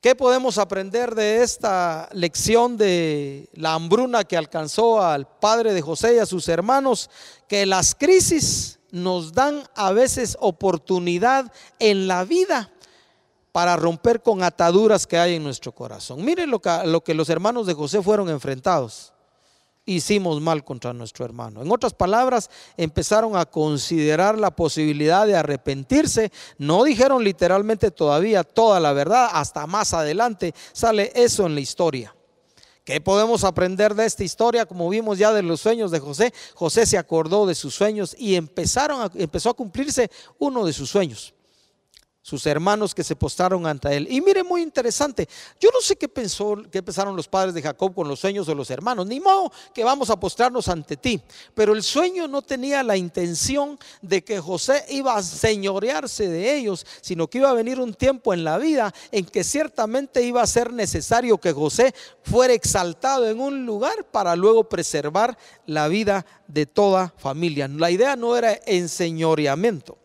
¿Qué 0.00 0.14
podemos 0.14 0.58
aprender 0.58 1.14
de 1.14 1.42
esta 1.42 2.08
lección 2.12 2.76
de 2.76 3.48
la 3.54 3.74
hambruna 3.74 4.24
que 4.24 4.36
alcanzó 4.36 5.02
al 5.02 5.26
padre 5.26 5.72
de 5.72 5.82
José 5.82 6.14
y 6.14 6.18
a 6.18 6.26
sus 6.26 6.48
hermanos? 6.48 7.10
Que 7.48 7.66
las 7.66 7.94
crisis 7.94 8.78
nos 8.92 9.32
dan 9.32 9.64
a 9.74 9.92
veces 9.92 10.36
oportunidad 10.40 11.52
en 11.80 12.06
la 12.06 12.24
vida 12.24 12.70
para 13.50 13.74
romper 13.74 14.22
con 14.22 14.42
ataduras 14.42 15.06
que 15.06 15.18
hay 15.18 15.34
en 15.34 15.42
nuestro 15.42 15.72
corazón. 15.72 16.24
Miren 16.24 16.50
lo 16.50 16.60
que, 16.60 16.70
lo 16.84 17.02
que 17.02 17.14
los 17.14 17.28
hermanos 17.28 17.66
de 17.66 17.74
José 17.74 18.00
fueron 18.00 18.28
enfrentados 18.28 19.12
hicimos 19.86 20.40
mal 20.40 20.64
contra 20.64 20.92
nuestro 20.92 21.24
hermano. 21.24 21.62
En 21.62 21.70
otras 21.70 21.94
palabras, 21.94 22.50
empezaron 22.76 23.36
a 23.36 23.46
considerar 23.46 24.38
la 24.38 24.50
posibilidad 24.50 25.26
de 25.26 25.36
arrepentirse. 25.36 26.32
No 26.58 26.84
dijeron 26.84 27.24
literalmente 27.24 27.90
todavía 27.90 28.44
toda 28.44 28.80
la 28.80 28.92
verdad, 28.92 29.28
hasta 29.32 29.66
más 29.66 29.94
adelante 29.94 30.52
sale 30.72 31.12
eso 31.14 31.46
en 31.46 31.54
la 31.54 31.60
historia. 31.60 32.14
¿Qué 32.84 33.00
podemos 33.00 33.42
aprender 33.42 33.94
de 33.94 34.04
esta 34.04 34.22
historia? 34.22 34.66
Como 34.66 34.88
vimos 34.88 35.18
ya 35.18 35.32
de 35.32 35.42
los 35.42 35.60
sueños 35.60 35.90
de 35.90 35.98
José, 35.98 36.32
José 36.54 36.86
se 36.86 36.98
acordó 36.98 37.46
de 37.46 37.56
sus 37.56 37.74
sueños 37.74 38.14
y 38.16 38.36
empezaron 38.36 39.10
empezó 39.14 39.50
a 39.50 39.54
cumplirse 39.54 40.08
uno 40.38 40.64
de 40.64 40.72
sus 40.72 40.90
sueños 40.90 41.35
sus 42.26 42.44
hermanos 42.46 42.92
que 42.92 43.04
se 43.04 43.14
postraron 43.14 43.68
ante 43.68 43.96
él. 43.96 44.08
Y 44.10 44.20
mire, 44.20 44.42
muy 44.42 44.60
interesante, 44.60 45.28
yo 45.60 45.70
no 45.72 45.80
sé 45.80 45.94
qué 45.94 46.08
pensó, 46.08 46.56
qué 46.72 46.82
pensaron 46.82 47.14
los 47.14 47.28
padres 47.28 47.54
de 47.54 47.62
Jacob 47.62 47.94
con 47.94 48.08
los 48.08 48.18
sueños 48.18 48.48
de 48.48 48.54
los 48.56 48.68
hermanos, 48.68 49.06
ni 49.06 49.20
modo 49.20 49.52
que 49.72 49.84
vamos 49.84 50.10
a 50.10 50.18
postrarnos 50.18 50.66
ante 50.66 50.96
ti, 50.96 51.22
pero 51.54 51.72
el 51.72 51.84
sueño 51.84 52.26
no 52.26 52.42
tenía 52.42 52.82
la 52.82 52.96
intención 52.96 53.78
de 54.02 54.24
que 54.24 54.40
José 54.40 54.84
iba 54.88 55.14
a 55.14 55.22
señorearse 55.22 56.28
de 56.28 56.56
ellos, 56.56 56.84
sino 57.00 57.28
que 57.28 57.38
iba 57.38 57.48
a 57.48 57.54
venir 57.54 57.78
un 57.78 57.94
tiempo 57.94 58.34
en 58.34 58.42
la 58.42 58.58
vida 58.58 58.92
en 59.12 59.24
que 59.24 59.44
ciertamente 59.44 60.24
iba 60.24 60.42
a 60.42 60.48
ser 60.48 60.72
necesario 60.72 61.38
que 61.38 61.52
José 61.52 61.94
fuera 62.24 62.54
exaltado 62.54 63.30
en 63.30 63.38
un 63.38 63.64
lugar 63.64 64.04
para 64.10 64.34
luego 64.34 64.68
preservar 64.68 65.38
la 65.64 65.86
vida 65.86 66.26
de 66.48 66.66
toda 66.66 67.14
familia. 67.18 67.68
La 67.68 67.92
idea 67.92 68.16
no 68.16 68.36
era 68.36 68.58
enseñoreamiento, 68.66 69.96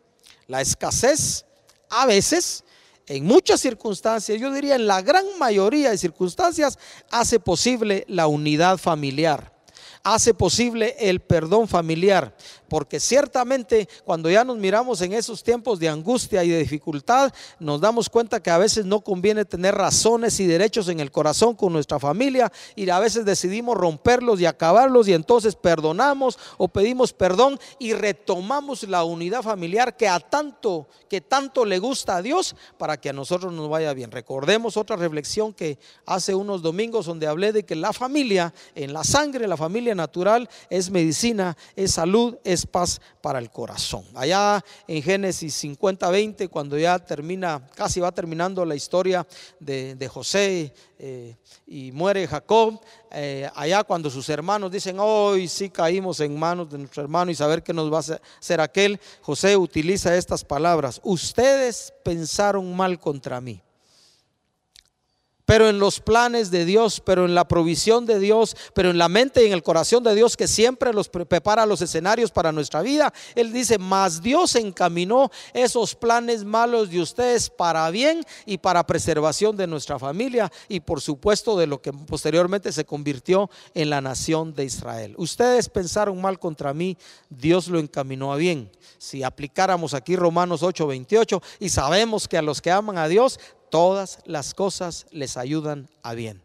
la 0.46 0.62
escasez 0.62 1.46
a 1.92 2.06
veces, 2.06 2.64
en 3.06 3.26
muchas 3.26 3.62
circunstancias, 3.62 4.40
yo 4.40 4.52
diría 4.52 4.76
en 4.76 4.88
la 4.88 5.02
gran 5.02 5.26
mayoría 5.38 5.92
de 5.92 5.98
circunstancias, 5.98 6.80
hace 7.12 7.40
posible 7.40 8.06
la 8.08 8.28
unidad 8.28 8.78
familiar 8.78 9.61
hace 10.04 10.34
posible 10.34 10.96
el 11.00 11.20
perdón 11.20 11.68
familiar 11.68 12.36
porque 12.72 13.02
ciertamente 13.02 13.90
cuando 14.06 14.30
ya 14.30 14.46
nos 14.46 14.58
miramos 14.58 15.02
en 15.02 15.12
esos 15.12 15.44
tiempos 15.44 15.78
de 15.78 15.90
angustia 15.90 16.42
y 16.46 16.52
de 16.52 16.60
dificultad, 16.60 17.34
nos 17.60 17.82
damos 17.82 18.08
cuenta 18.08 18.42
que 18.42 18.50
a 18.50 18.58
veces 18.58 18.86
no 18.86 19.02
conviene 19.02 19.44
tener 19.44 19.76
razones 19.76 20.40
y 20.40 20.48
derechos 20.48 20.88
en 20.88 21.02
el 21.02 21.12
corazón 21.12 21.54
con 21.54 21.74
nuestra 21.74 22.00
familia 22.00 22.50
y 22.78 22.90
a 22.90 22.98
veces 23.00 23.26
decidimos 23.26 23.76
romperlos 23.76 24.40
y 24.40 24.46
acabarlos 24.46 25.10
y 25.10 25.14
entonces 25.14 25.58
perdonamos 25.58 26.40
o 26.58 26.70
pedimos 26.70 27.12
perdón 27.12 27.60
y 27.78 27.92
retomamos 27.92 28.84
la 28.84 29.04
unidad 29.04 29.42
familiar 29.42 29.98
que 29.98 30.08
a 30.08 30.22
tanto 30.22 30.88
que 31.10 31.20
tanto 31.20 31.66
le 31.66 31.78
gusta 31.78 32.16
a 32.16 32.22
Dios 32.22 32.56
para 32.78 32.96
que 32.96 33.10
a 33.10 33.14
nosotros 33.14 33.52
nos 33.52 33.68
vaya 33.68 33.94
bien. 33.94 34.12
Recordemos 34.12 34.78
otra 34.78 34.96
reflexión 34.96 35.54
que 35.54 35.78
hace 36.06 36.34
unos 36.34 36.62
domingos 36.62 37.06
donde 37.06 37.28
hablé 37.28 37.52
de 37.52 37.66
que 37.66 37.76
la 37.76 37.92
familia 37.92 38.54
en 38.76 38.94
la 38.94 39.04
sangre, 39.04 39.46
la 39.46 39.58
familia 39.58 39.91
natural 39.96 40.50
es 40.70 40.90
medicina, 40.90 41.56
es 41.76 41.92
salud, 41.92 42.38
es 42.44 42.66
paz 42.66 43.02
para 43.22 43.40
el 43.40 43.50
corazón. 43.50 44.04
Allá 44.16 44.64
en 44.88 45.02
Génesis 45.02 45.54
50, 45.56 46.10
20, 46.10 46.48
cuando 46.48 46.78
ya 46.78 47.00
termina, 47.00 47.66
casi 47.76 48.00
va 48.00 48.12
terminando 48.12 48.66
la 48.66 48.76
historia 48.76 49.26
de, 49.60 50.10
José 50.12 50.74
eh, 51.00 51.36
y 51.68 51.92
muere 51.92 52.28
Jacob, 52.28 52.80
eh, 53.12 53.50
allá 53.56 53.84
cuando 53.84 54.10
sus 54.10 54.28
hermanos 54.30 54.72
dicen, 54.72 54.98
hoy 55.00 55.48
sí 55.48 55.70
caímos 55.70 56.20
en 56.20 56.38
manos 56.38 56.70
de 56.70 56.78
nuestro 56.78 57.04
hermano 57.04 57.32
y 57.32 57.36
saber 57.36 57.64
qué 57.64 57.74
nos 57.74 57.92
va 57.92 57.98
a 57.98 58.20
hacer 58.40 58.62
aquel, 58.62 59.00
José 59.22 59.56
utiliza 59.56 60.16
estas 60.16 60.44
palabras, 60.44 61.00
ustedes 61.04 61.94
pensaron 62.04 62.76
mal 62.76 63.00
contra 63.00 63.40
mí 63.40 63.62
pero 65.52 65.68
en 65.68 65.80
los 65.80 66.00
planes 66.00 66.50
de 66.50 66.64
Dios, 66.64 67.02
pero 67.04 67.26
en 67.26 67.36
la 67.36 67.46
provisión 67.46 68.06
de 68.06 68.20
Dios, 68.20 68.56
pero 68.74 68.90
en 68.90 68.98
la 68.98 69.10
mente 69.10 69.44
y 69.44 69.48
en 69.48 69.52
el 69.52 69.64
corazón 69.64 70.02
de 70.02 70.16
Dios 70.16 70.38
que 70.38 70.48
siempre 70.48 70.94
los 70.94 71.10
prepara 71.10 71.66
los 71.66 71.82
escenarios 71.82 72.32
para 72.32 72.54
nuestra 72.54 72.82
vida. 72.82 73.14
Él 73.36 73.52
dice, 73.52 73.78
mas 73.78 74.22
Dios 74.22 74.56
encaminó 74.56 75.30
esos 75.54 75.94
planes 75.94 76.46
malos 76.46 76.90
de 76.90 77.02
ustedes 77.02 77.50
para 77.50 77.90
bien 77.90 78.24
y 78.46 78.60
para 78.60 78.88
preservación 78.88 79.58
de 79.58 79.68
nuestra 79.68 80.00
familia 80.00 80.50
y 80.70 80.80
por 80.80 81.02
supuesto 81.02 81.58
de 81.58 81.68
lo 81.68 81.82
que 81.82 81.92
posteriormente 81.92 82.72
se 82.72 82.86
convirtió 82.86 83.50
en 83.74 83.90
la 83.90 84.00
nación 84.00 84.54
de 84.56 84.64
Israel. 84.64 85.16
Ustedes 85.18 85.68
pensaron 85.68 86.22
mal 86.22 86.40
contra 86.40 86.74
mí, 86.74 86.98
Dios 87.30 87.68
lo 87.68 87.78
encaminó 87.78 88.32
a 88.32 88.38
bien. 88.38 88.72
Si 88.98 89.22
aplicáramos 89.22 89.94
aquí 89.96 90.16
Romanos 90.16 90.64
8:28 90.64 91.42
y 91.60 91.68
sabemos 91.68 92.30
que 92.30 92.38
a 92.38 92.42
los 92.42 92.62
que 92.62 92.72
aman 92.72 92.98
a 92.98 93.10
Dios, 93.10 93.38
todas 93.72 94.20
las 94.26 94.54
cosas 94.54 95.08
les 95.10 95.38
ayudan 95.38 95.90
a 96.04 96.14
bien. 96.14 96.44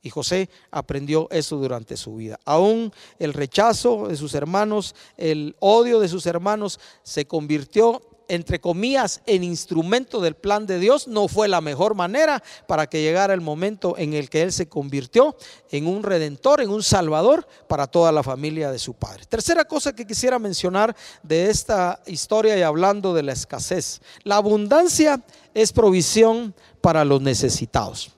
Y 0.00 0.10
José 0.10 0.48
aprendió 0.70 1.28
eso 1.30 1.56
durante 1.56 1.98
su 1.98 2.16
vida. 2.16 2.38
Aún 2.46 2.92
el 3.18 3.34
rechazo 3.34 4.08
de 4.08 4.16
sus 4.16 4.32
hermanos, 4.32 4.94
el 5.18 5.56
odio 5.58 6.00
de 6.00 6.08
sus 6.08 6.24
hermanos 6.24 6.80
se 7.02 7.26
convirtió 7.26 8.00
entre 8.28 8.60
comillas, 8.60 9.22
en 9.26 9.42
instrumento 9.42 10.20
del 10.20 10.34
plan 10.34 10.66
de 10.66 10.78
Dios, 10.78 11.08
no 11.08 11.28
fue 11.28 11.48
la 11.48 11.62
mejor 11.62 11.94
manera 11.94 12.42
para 12.66 12.86
que 12.86 13.00
llegara 13.00 13.32
el 13.32 13.40
momento 13.40 13.96
en 13.96 14.12
el 14.12 14.28
que 14.28 14.42
Él 14.42 14.52
se 14.52 14.68
convirtió 14.68 15.34
en 15.70 15.86
un 15.86 16.02
redentor, 16.02 16.60
en 16.60 16.68
un 16.68 16.82
salvador 16.82 17.48
para 17.66 17.86
toda 17.86 18.12
la 18.12 18.22
familia 18.22 18.70
de 18.70 18.78
su 18.78 18.92
padre. 18.92 19.24
Tercera 19.26 19.64
cosa 19.64 19.94
que 19.94 20.06
quisiera 20.06 20.38
mencionar 20.38 20.94
de 21.22 21.48
esta 21.48 22.00
historia 22.06 22.56
y 22.58 22.62
hablando 22.62 23.14
de 23.14 23.22
la 23.22 23.32
escasez. 23.32 24.02
La 24.24 24.36
abundancia 24.36 25.22
es 25.54 25.72
provisión 25.72 26.54
para 26.80 27.04
los 27.04 27.20
necesitados. 27.20 28.12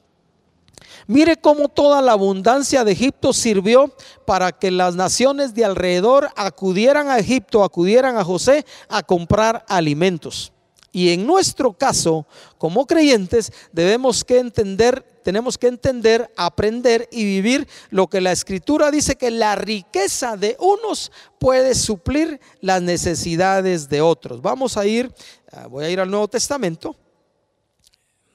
Mire 1.07 1.37
cómo 1.37 1.69
toda 1.69 2.01
la 2.03 2.13
abundancia 2.13 2.85
de 2.85 2.93
Egipto 2.93 3.33
sirvió 3.33 3.93
para 4.27 4.53
que 4.53 4.71
las 4.71 4.95
naciones 4.95 5.55
de 5.55 5.65
alrededor 5.65 6.31
acudieran 6.37 7.09
a 7.09 7.19
Egipto, 7.19 7.65
acudieran 7.65 8.17
a 8.17 8.25
José 8.25 8.65
a 8.89 9.03
comprar 9.03 9.65
alimentos. 9.69 10.53
Y 10.93 11.11
en 11.11 11.27
nuestro 11.27 11.73
caso, 11.73 12.27
como 12.59 12.87
creyentes, 12.87 13.53
debemos 13.73 14.25
que 14.25 14.39
entender, 14.39 15.05
tenemos 15.23 15.57
que 15.57 15.69
entender, 15.69 16.31
aprender 16.37 17.09
y 17.13 17.25
vivir 17.25 17.69
lo 17.91 18.09
que 18.09 18.21
la 18.21 18.33
escritura 18.33 18.91
dice 18.91 19.17
que 19.17 19.31
la 19.31 19.55
riqueza 19.55 20.37
de 20.37 20.57
unos 20.59 21.13
puede 21.39 21.75
suplir 21.75 22.41
las 22.61 22.83
necesidades 22.83 23.89
de 23.89 24.01
otros. 24.01 24.43
Vamos 24.43 24.77
a 24.77 24.85
ir, 24.87 25.13
ah, 25.53 25.69
voy 25.69 25.85
a 25.85 25.91
ir 25.91 26.01
al 26.01 26.11
Nuevo 26.11 26.27
Testamento. 26.27 26.97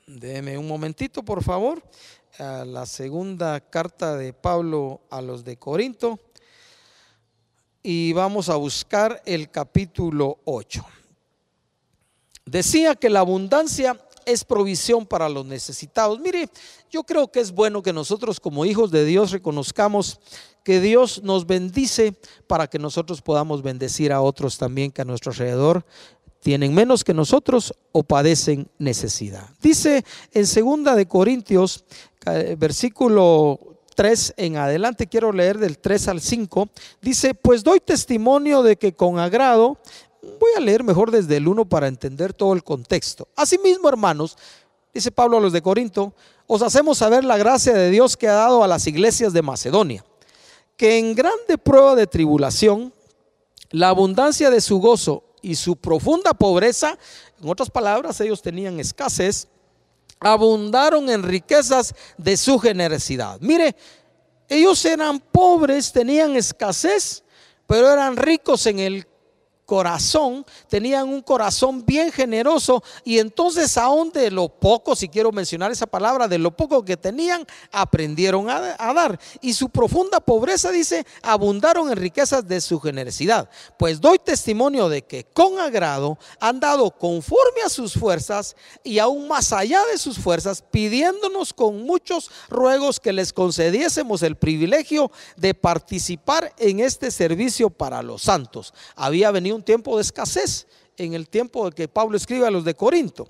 Deme 0.07 0.55
un 0.55 0.67
momentito, 0.67 1.23
por 1.23 1.43
favor 1.43 1.81
a 2.37 2.63
la 2.63 2.85
segunda 2.85 3.59
carta 3.59 4.15
de 4.15 4.33
Pablo 4.33 5.01
a 5.09 5.19
los 5.19 5.43
de 5.43 5.57
Corinto 5.57 6.19
y 7.81 8.13
vamos 8.13 8.49
a 8.49 8.55
buscar 8.55 9.23
el 9.25 9.49
capítulo 9.49 10.37
8. 10.45 10.85
Decía 12.45 12.93
que 12.93 13.09
la 13.09 13.21
abundancia 13.21 13.99
es 14.27 14.43
provisión 14.43 15.07
para 15.07 15.27
los 15.27 15.43
necesitados. 15.45 16.19
Mire, 16.19 16.49
yo 16.91 17.03
creo 17.03 17.31
que 17.31 17.39
es 17.39 17.51
bueno 17.51 17.81
que 17.81 17.91
nosotros 17.91 18.39
como 18.39 18.63
hijos 18.63 18.91
de 18.91 19.05
Dios 19.05 19.31
reconozcamos 19.31 20.19
que 20.63 20.81
Dios 20.81 21.21
nos 21.23 21.45
bendice 21.45 22.13
para 22.47 22.67
que 22.67 22.79
nosotros 22.79 23.21
podamos 23.21 23.61
bendecir 23.61 24.11
a 24.11 24.21
otros 24.21 24.57
también 24.57 24.91
que 24.91 25.01
a 25.01 25.05
nuestro 25.05 25.31
alrededor 25.31 25.85
tienen 26.45 26.75
menos 26.75 27.03
que 27.03 27.15
nosotros 27.15 27.73
o 27.91 28.03
padecen 28.03 28.67
necesidad. 28.77 29.49
Dice 29.63 30.05
en 30.31 30.45
segunda 30.45 30.93
de 30.93 31.07
Corintios 31.07 31.85
versículo 32.59 33.59
3 33.95 34.35
en 34.37 34.57
adelante, 34.57 35.07
quiero 35.07 35.31
leer 35.31 35.57
del 35.57 35.79
3 35.79 36.09
al 36.09 36.21
5, 36.21 36.69
dice, 37.01 37.33
pues 37.33 37.63
doy 37.63 37.79
testimonio 37.79 38.61
de 38.61 38.75
que 38.75 38.93
con 38.93 39.17
agrado, 39.17 39.79
voy 40.21 40.51
a 40.55 40.59
leer 40.59 40.83
mejor 40.83 41.09
desde 41.09 41.37
el 41.37 41.47
1 41.47 41.65
para 41.65 41.87
entender 41.87 42.31
todo 42.31 42.53
el 42.53 42.63
contexto. 42.63 43.27
Asimismo, 43.35 43.89
hermanos, 43.89 44.37
dice 44.93 45.09
Pablo 45.09 45.37
a 45.37 45.41
los 45.41 45.51
de 45.51 45.63
Corinto, 45.63 46.13
os 46.45 46.61
hacemos 46.61 46.99
saber 46.99 47.23
la 47.23 47.37
gracia 47.37 47.73
de 47.73 47.89
Dios 47.89 48.15
que 48.15 48.27
ha 48.27 48.33
dado 48.33 48.63
a 48.63 48.67
las 48.67 48.85
iglesias 48.85 49.33
de 49.33 49.41
Macedonia, 49.41 50.05
que 50.77 50.99
en 50.99 51.15
grande 51.15 51.57
prueba 51.57 51.95
de 51.95 52.05
tribulación, 52.05 52.93
la 53.71 53.89
abundancia 53.89 54.51
de 54.51 54.61
su 54.61 54.77
gozo 54.77 55.23
y 55.45 55.53
su 55.55 55.75
profunda 55.75 56.33
pobreza, 56.33 56.97
en 57.39 57.47
otras 57.47 57.69
palabras, 57.69 58.19
ellos 58.19 58.41
tenían 58.41 58.79
escasez, 58.79 59.47
abundaron 60.19 61.07
en 61.07 61.21
riquezas 61.21 61.93
de 62.17 62.35
su 62.35 62.57
generosidad. 62.57 63.39
Mire, 63.41 63.75
ellos 64.49 64.83
eran 64.85 65.19
pobres, 65.19 65.91
tenían 65.91 66.35
escasez, 66.35 67.23
pero 67.67 67.91
eran 67.91 68.17
ricos 68.17 68.65
en 68.65 68.79
el 68.79 69.07
corazón, 69.65 70.45
tenían 70.69 71.09
un 71.09 71.21
corazón 71.21 71.85
bien 71.85 72.11
generoso 72.11 72.83
y 73.03 73.19
entonces 73.19 73.77
aún 73.77 74.11
de 74.11 74.31
lo 74.31 74.47
poco, 74.47 74.95
si 74.95 75.09
quiero 75.09 75.31
mencionar 75.31 75.71
esa 75.71 75.87
palabra, 75.87 76.27
de 76.27 76.37
lo 76.37 76.55
poco 76.55 76.85
que 76.85 76.97
tenían, 76.97 77.45
aprendieron 77.71 78.49
a, 78.49 78.93
dar. 78.93 79.19
Y 79.41 79.53
su 79.53 79.69
profunda 79.69 80.19
pobreza, 80.19 80.71
dice, 80.71 81.05
abundaron 81.21 81.89
en 81.89 81.97
riquezas 81.97 82.47
de 82.47 82.61
su 82.61 82.79
generosidad. 82.79 83.49
Pues 83.77 83.99
doy 83.99 84.19
testimonio 84.19 84.89
de 84.89 85.01
que 85.01 85.23
con 85.23 85.59
agrado 85.59 86.17
han 86.39 86.59
dado 86.59 86.91
conforme 86.91 87.61
a 87.65 87.69
sus 87.69 87.93
fuerzas 87.93 88.55
y 88.83 88.99
aún 88.99 89.27
más 89.27 89.51
allá 89.51 89.81
de 89.91 89.97
sus 89.97 90.19
fuerzas, 90.19 90.63
pidiéndonos 90.69 91.53
con 91.53 91.83
muchos 91.83 92.29
ruegos 92.49 92.99
que 92.99 93.13
les 93.13 93.33
concediésemos 93.33 94.21
el 94.21 94.35
privilegio 94.35 95.11
de 95.37 95.53
participar 95.53 96.53
en 96.57 96.79
este 96.79 97.11
servicio 97.11 97.69
para 97.69 98.03
los 98.03 98.21
santos. 98.23 98.73
Había 98.95 99.31
venido 99.31 99.54
un 99.55 99.63
tiempo 99.63 99.95
de 99.95 100.03
escasez 100.03 100.67
en 100.97 101.13
el 101.13 101.27
tiempo 101.27 101.69
que 101.71 101.87
Pablo 101.87 102.17
escribe 102.17 102.47
a 102.47 102.51
los 102.51 102.63
de 102.63 102.75
Corinto. 102.75 103.27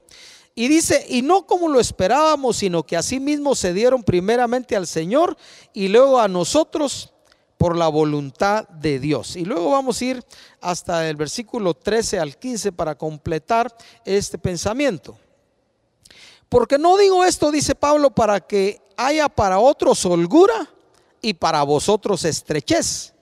Y 0.58 0.70
dice, 0.70 1.06
y 1.10 1.22
no 1.22 1.46
como 1.46 1.68
lo 1.68 1.82
esperábamos, 1.82 2.58
sino 2.58 2.84
que 2.84 2.98
mismo 3.20 3.56
se 3.56 3.74
dieron 3.74 4.04
primeramente 4.04 4.78
al 4.78 4.88
Señor 4.88 5.36
y 5.74 5.90
luego 5.90 6.20
a 6.20 6.30
nosotros 6.30 7.12
por 7.58 7.78
la 7.78 7.90
voluntad 7.90 8.66
de 8.70 9.00
Dios. 9.00 9.36
Y 9.36 9.44
luego 9.44 9.72
vamos 9.72 10.00
a 10.00 10.06
ir 10.06 10.24
hasta 10.62 11.10
el 11.10 11.18
versículo 11.18 11.74
13 11.74 12.20
al 12.20 12.38
15 12.38 12.72
para 12.72 12.96
completar 12.96 13.76
este 14.06 14.38
pensamiento. 14.38 15.18
Porque 16.48 16.78
no 16.78 16.96
digo 16.96 17.26
esto, 17.26 17.52
dice 17.52 17.76
Pablo, 17.76 18.12
para 18.12 18.40
que 18.40 18.82
haya 18.96 19.28
para 19.28 19.60
otros 19.60 20.06
holgura 20.06 20.70
y 21.22 21.34
para 21.34 21.64
vosotros 21.64 22.24
estrechez, 22.24 23.14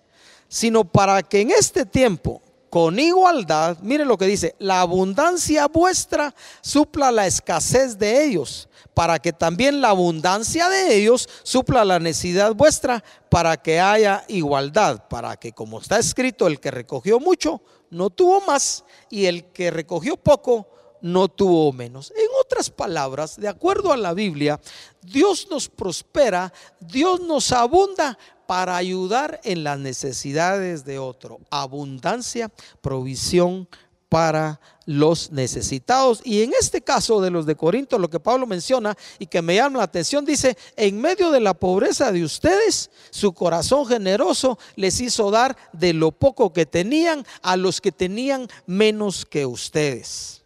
sino 0.48 0.84
para 0.84 1.24
que 1.24 1.42
en 1.42 1.50
este 1.50 1.84
tiempo 1.84 2.43
con 2.74 2.98
igualdad, 2.98 3.78
mire 3.84 4.04
lo 4.04 4.18
que 4.18 4.26
dice, 4.26 4.56
la 4.58 4.82
abundancia 4.82 5.68
vuestra 5.68 6.34
supla 6.62 7.12
la 7.12 7.28
escasez 7.28 8.00
de 8.00 8.26
ellos, 8.26 8.68
para 8.96 9.20
que 9.20 9.32
también 9.32 9.80
la 9.80 9.90
abundancia 9.90 10.68
de 10.70 10.96
ellos 10.96 11.30
supla 11.44 11.86
la 11.86 12.00
necesidad 12.00 12.56
vuestra, 12.56 13.04
para 13.30 13.58
que 13.58 13.80
haya 13.80 14.26
igualdad, 14.28 15.08
para 15.08 15.38
que 15.38 15.52
como 15.52 15.82
está 15.82 16.00
escrito, 16.00 16.48
el 16.48 16.60
que 16.60 16.72
recogió 16.72 17.20
mucho 17.20 17.62
no 17.92 18.10
tuvo 18.10 18.42
más 18.42 18.84
y 19.08 19.28
el 19.28 19.46
que 19.52 19.70
recogió 19.70 20.18
poco 20.18 20.68
no 21.00 21.28
tuvo 21.28 21.72
menos. 21.74 22.12
En 22.16 22.28
otras 22.42 22.72
palabras, 22.72 23.40
de 23.40 23.50
acuerdo 23.50 23.92
a 23.92 23.98
la 23.98 24.16
Biblia, 24.16 24.60
Dios 25.00 25.48
nos 25.52 25.70
prospera, 25.70 26.52
Dios 26.80 27.20
nos 27.20 27.52
abunda 27.52 28.18
para 28.54 28.78
ayudar 28.78 29.42
en 29.44 29.64
las 29.64 29.80
necesidades 29.80 30.86
de 30.86 31.00
otro. 31.00 31.40
Abundancia, 31.50 32.52
provisión 32.82 33.68
para 34.10 34.62
los 34.86 35.32
necesitados. 35.32 36.22
Y 36.24 36.44
en 36.44 36.52
este 36.60 36.80
caso 36.80 37.20
de 37.20 37.32
los 37.32 37.48
de 37.48 37.56
Corinto, 37.56 37.98
lo 37.98 38.12
que 38.12 38.20
Pablo 38.20 38.46
menciona 38.46 38.96
y 39.18 39.26
que 39.26 39.42
me 39.42 39.56
llama 39.56 39.80
la 39.80 39.86
atención, 39.86 40.24
dice, 40.24 40.56
en 40.76 41.02
medio 41.02 41.32
de 41.32 41.40
la 41.40 41.56
pobreza 41.56 42.12
de 42.12 42.24
ustedes, 42.24 42.92
su 43.10 43.34
corazón 43.34 43.88
generoso 43.88 44.60
les 44.76 45.02
hizo 45.02 45.32
dar 45.32 45.58
de 45.72 45.94
lo 45.94 46.12
poco 46.12 46.54
que 46.54 46.68
tenían 46.68 47.26
a 47.42 47.58
los 47.58 47.82
que 47.82 47.92
tenían 47.92 48.48
menos 48.68 49.26
que 49.26 49.48
ustedes. 49.48 50.44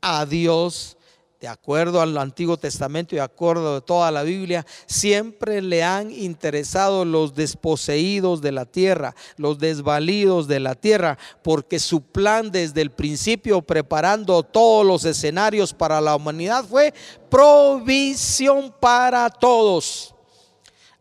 A 0.00 0.24
Dios 0.24 0.96
de 1.40 1.48
acuerdo 1.48 2.02
al 2.02 2.18
Antiguo 2.18 2.58
Testamento 2.58 3.14
y 3.14 3.16
de 3.16 3.24
acuerdo 3.24 3.76
a 3.76 3.80
toda 3.80 4.10
la 4.10 4.22
Biblia, 4.22 4.66
siempre 4.84 5.62
le 5.62 5.82
han 5.82 6.10
interesado 6.10 7.06
los 7.06 7.34
desposeídos 7.34 8.42
de 8.42 8.52
la 8.52 8.66
tierra, 8.66 9.14
los 9.38 9.58
desvalidos 9.58 10.48
de 10.48 10.60
la 10.60 10.74
tierra, 10.74 11.16
porque 11.42 11.78
su 11.78 12.02
plan 12.02 12.50
desde 12.50 12.82
el 12.82 12.90
principio, 12.90 13.62
preparando 13.62 14.42
todos 14.42 14.84
los 14.84 15.06
escenarios 15.06 15.72
para 15.72 15.98
la 16.02 16.14
humanidad, 16.14 16.62
fue 16.66 16.92
provisión 17.30 18.74
para 18.78 19.30
todos. 19.30 20.14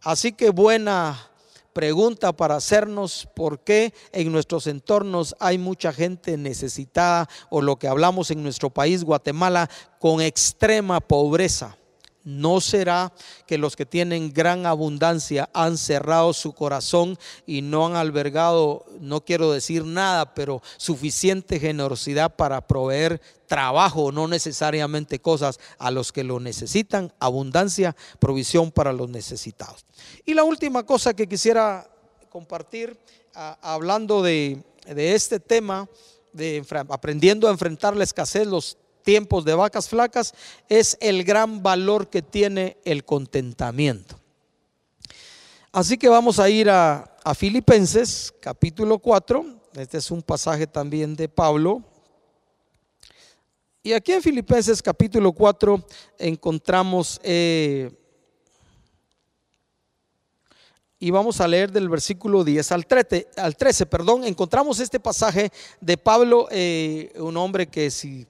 Así 0.02 0.32
que 0.32 0.52
buena 0.52 1.29
pregunta 1.74 2.34
para 2.34 2.56
hacernos 2.56 3.28
por 3.36 3.64
qué 3.64 3.94
en 4.12 4.32
nuestros 4.32 4.68
entornos 4.68 5.36
hay 5.40 5.58
mucha 5.58 5.94
gente 5.94 6.38
necesitada 6.38 7.28
o 7.50 7.62
lo 7.62 7.78
que 7.78 7.88
hablamos 7.88 8.32
en 8.32 8.44
nuestro 8.44 8.70
país, 8.70 9.04
Guatemala, 9.04 9.70
con 10.00 10.22
extrema 10.22 11.00
pobreza. 11.00 11.79
¿No 12.30 12.62
será 12.62 13.12
que 13.48 13.58
los 13.58 13.76
que 13.76 13.88
tienen 13.88 14.32
gran 14.32 14.68
abundancia 14.68 15.50
han 15.52 15.80
cerrado 15.80 16.32
su 16.34 16.54
corazón 16.54 17.18
y 17.48 17.64
no 17.64 17.88
han 17.88 17.96
albergado, 17.96 18.86
no 19.00 19.26
quiero 19.26 19.52
decir 19.52 19.84
nada, 19.84 20.36
pero 20.36 20.62
suficiente 20.78 21.60
generosidad 21.60 22.36
para 22.36 22.62
proveer 22.62 23.20
trabajo, 23.48 24.12
no 24.12 24.28
necesariamente 24.28 25.18
cosas 25.18 25.60
a 25.80 25.90
los 25.90 26.12
que 26.12 26.24
lo 26.24 26.40
necesitan? 26.40 27.12
Abundancia, 27.20 27.96
provisión 28.20 28.72
para 28.72 28.94
los 28.94 29.10
necesitados. 29.10 29.84
Y 30.24 30.36
la 30.36 30.44
última 30.44 30.86
cosa 30.86 31.16
que 31.16 31.28
quisiera 31.28 31.90
compartir, 32.30 32.96
hablando 33.34 34.22
de, 34.22 34.62
de 34.86 35.16
este 35.16 35.40
tema, 35.40 35.90
de 36.32 36.64
aprendiendo 36.90 37.48
a 37.48 37.52
enfrentar 37.52 37.96
la 37.96 38.04
escasez, 38.04 38.46
los 38.46 38.78
tiempos 39.04 39.46
de 39.46 39.56
vacas 39.56 39.90
flacas 39.90 40.34
es 40.68 40.98
el 41.02 41.24
gran 41.24 41.64
valor 41.64 42.10
que 42.10 42.22
tiene 42.22 42.78
el 42.86 43.04
contentamiento. 43.06 44.20
Así 45.72 45.98
que 45.98 46.10
vamos 46.10 46.40
a 46.40 46.50
ir 46.50 46.70
a, 46.70 47.06
Filipenses 47.36 48.34
capítulo 48.42 48.98
4. 48.98 49.46
Este 49.76 50.00
es 50.00 50.10
un 50.10 50.24
pasaje 50.24 50.66
también 50.66 51.16
de 51.16 51.30
Pablo. 51.30 51.84
Y 53.84 53.94
aquí 53.94 54.14
en 54.14 54.24
Filipenses 54.24 54.82
capítulo 54.82 55.32
4 55.32 55.86
encontramos, 56.18 57.22
eh, 57.24 57.92
y 61.00 61.12
vamos 61.12 61.40
a 61.40 61.48
leer 61.48 61.72
del 61.72 61.88
versículo 61.88 62.44
10 62.44 62.72
al 62.72 62.88
13, 62.88 63.28
al 63.38 63.56
13 63.56 63.86
perdón, 63.86 64.24
encontramos 64.24 64.80
este 64.80 65.00
pasaje 65.00 65.52
de 65.80 65.98
Pablo, 65.98 66.48
eh, 66.50 67.14
un 67.18 67.38
hombre 67.38 67.68
que 67.68 67.92
si 67.92 68.26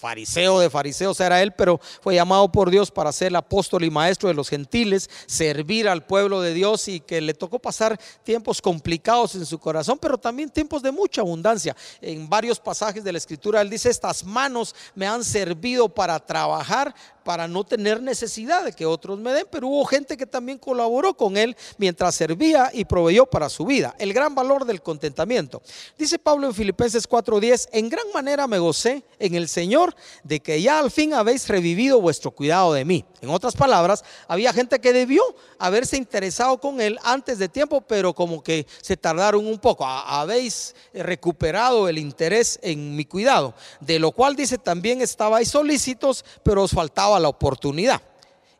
fariseo 0.00 0.58
de 0.58 0.70
fariseos 0.70 1.20
era 1.20 1.42
él, 1.42 1.52
pero 1.52 1.78
fue 2.00 2.14
llamado 2.14 2.50
por 2.50 2.70
Dios 2.70 2.90
para 2.90 3.12
ser 3.12 3.28
el 3.28 3.36
apóstol 3.36 3.84
y 3.84 3.90
maestro 3.90 4.28
de 4.28 4.34
los 4.34 4.48
gentiles, 4.48 5.10
servir 5.26 5.88
al 5.88 6.06
pueblo 6.06 6.40
de 6.40 6.54
Dios 6.54 6.88
y 6.88 7.00
que 7.00 7.20
le 7.20 7.34
tocó 7.34 7.58
pasar 7.58 8.00
tiempos 8.24 8.62
complicados 8.62 9.34
en 9.34 9.44
su 9.44 9.58
corazón, 9.58 9.98
pero 10.00 10.16
también 10.16 10.48
tiempos 10.48 10.82
de 10.82 10.90
mucha 10.90 11.20
abundancia. 11.20 11.76
En 12.00 12.28
varios 12.28 12.58
pasajes 12.58 13.04
de 13.04 13.12
la 13.12 13.18
escritura 13.18 13.60
él 13.60 13.68
dice, 13.68 13.90
estas 13.90 14.24
manos 14.24 14.74
me 14.94 15.06
han 15.06 15.22
servido 15.22 15.88
para 15.88 16.18
trabajar, 16.18 16.94
para 17.30 17.46
no 17.46 17.62
tener 17.62 18.02
necesidad 18.02 18.64
de 18.64 18.72
que 18.72 18.84
otros 18.84 19.16
me 19.16 19.32
den, 19.32 19.46
pero 19.48 19.68
hubo 19.68 19.84
gente 19.84 20.16
que 20.16 20.26
también 20.26 20.58
colaboró 20.58 21.14
con 21.14 21.36
él 21.36 21.56
mientras 21.78 22.16
servía 22.16 22.70
y 22.72 22.84
proveyó 22.84 23.24
para 23.24 23.48
su 23.48 23.64
vida. 23.64 23.94
El 24.00 24.12
gran 24.12 24.34
valor 24.34 24.64
del 24.64 24.82
contentamiento. 24.82 25.62
Dice 25.96 26.18
Pablo 26.18 26.48
en 26.48 26.54
Filipenses 26.54 27.08
4:10, 27.08 27.68
en 27.70 27.88
gran 27.88 28.06
manera 28.12 28.48
me 28.48 28.58
gocé 28.58 29.04
en 29.20 29.36
el 29.36 29.48
Señor 29.48 29.94
de 30.24 30.40
que 30.40 30.60
ya 30.60 30.80
al 30.80 30.90
fin 30.90 31.14
habéis 31.14 31.46
revivido 31.46 32.00
vuestro 32.00 32.32
cuidado 32.32 32.72
de 32.72 32.84
mí. 32.84 33.04
En 33.20 33.30
otras 33.30 33.54
palabras, 33.54 34.02
había 34.26 34.52
gente 34.52 34.80
que 34.80 34.92
debió 34.92 35.22
haberse 35.60 35.96
interesado 35.96 36.58
con 36.58 36.80
él 36.80 36.98
antes 37.04 37.38
de 37.38 37.48
tiempo, 37.48 37.80
pero 37.80 38.12
como 38.12 38.42
que 38.42 38.66
se 38.82 38.96
tardaron 38.96 39.46
un 39.46 39.60
poco. 39.60 39.86
Habéis 39.86 40.74
recuperado 40.92 41.88
el 41.88 41.98
interés 41.98 42.58
en 42.60 42.96
mi 42.96 43.04
cuidado, 43.04 43.54
de 43.78 44.00
lo 44.00 44.10
cual 44.10 44.34
dice 44.34 44.58
también 44.58 45.00
estabais 45.00 45.48
solícitos, 45.48 46.24
pero 46.42 46.64
os 46.64 46.72
faltaba 46.72 47.19
la 47.20 47.28
oportunidad. 47.28 48.02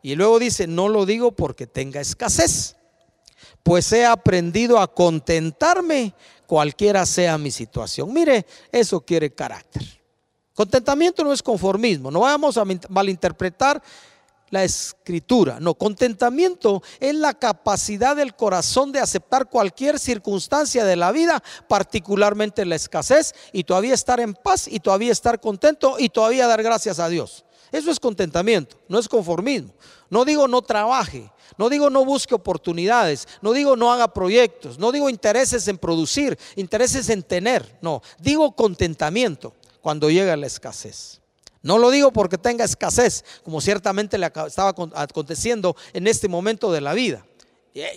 Y 0.03 0.15
luego 0.15 0.39
dice, 0.39 0.67
no 0.67 0.89
lo 0.89 1.05
digo 1.07 1.33
porque 1.33 1.67
tenga 1.67 2.01
escasez, 2.01 2.77
pues 3.63 3.93
he 3.93 4.07
aprendido 4.07 4.79
a 4.79 4.93
contentarme 4.93 6.15
cualquiera 6.47 7.05
sea 7.07 7.37
mi 7.39 7.51
situación. 7.51 8.13
Mire, 8.13 8.47
eso 8.73 9.01
quiere 9.01 9.35
carácter. 9.35 9.83
Contentamiento 10.55 11.25
no 11.25 11.33
es 11.33 11.43
conformismo, 11.43 12.11
no 12.11 12.21
vamos 12.21 12.57
a 12.59 12.65
malinterpretar 12.89 13.83
la 14.51 14.65
escritura. 14.65 15.59
No, 15.61 15.75
contentamiento 15.75 16.83
es 16.99 17.15
la 17.15 17.35
capacidad 17.35 18.17
del 18.17 18.35
corazón 18.35 18.93
de 18.93 19.01
aceptar 19.01 19.49
cualquier 19.49 19.99
circunstancia 19.99 20.85
de 20.85 20.97
la 20.97 21.13
vida, 21.13 21.43
particularmente 21.69 22.65
la 22.65 22.75
escasez, 22.75 23.35
y 23.53 23.65
todavía 23.65 23.95
estar 23.95 24.21
en 24.21 24.35
paz 24.35 24.69
y 24.69 24.81
todavía 24.81 25.13
estar 25.13 25.41
contento 25.41 25.97
y 25.99 26.09
todavía 26.09 26.47
dar 26.47 26.63
gracias 26.63 26.99
a 26.99 27.09
Dios. 27.09 27.45
Eso 27.73 27.91
es 27.91 28.01
contentamiento, 28.01 28.77
no 28.89 28.99
es 28.99 29.09
conformismo. 29.09 29.73
No 30.09 30.25
digo 30.25 30.49
no 30.49 30.63
trabaje, 30.63 31.31
no 31.57 31.69
digo 31.69 31.91
no 31.91 32.05
busque 32.05 32.35
oportunidades, 32.35 33.29
no 33.43 33.53
digo 33.53 33.77
no 33.77 33.93
haga 33.93 34.13
proyectos, 34.13 34.79
no 34.79 34.93
digo 34.93 35.09
intereses 35.09 35.69
en 35.69 35.79
producir, 35.79 36.39
intereses 36.57 37.09
en 37.11 37.23
tener, 37.23 37.79
no, 37.81 38.03
digo 38.19 38.57
contentamiento 38.57 39.55
cuando 39.81 40.11
llega 40.11 40.37
la 40.37 40.47
escasez. 40.47 41.21
No 41.63 41.79
lo 41.79 41.91
digo 41.91 42.11
porque 42.13 42.39
tenga 42.39 42.65
escasez, 42.65 43.25
como 43.45 43.61
ciertamente 43.61 44.17
le 44.17 44.27
estaba 44.47 44.75
aconteciendo 44.95 45.77
en 45.93 46.07
este 46.07 46.27
momento 46.27 46.73
de 46.73 46.81
la 46.81 46.95
vida. 46.95 47.25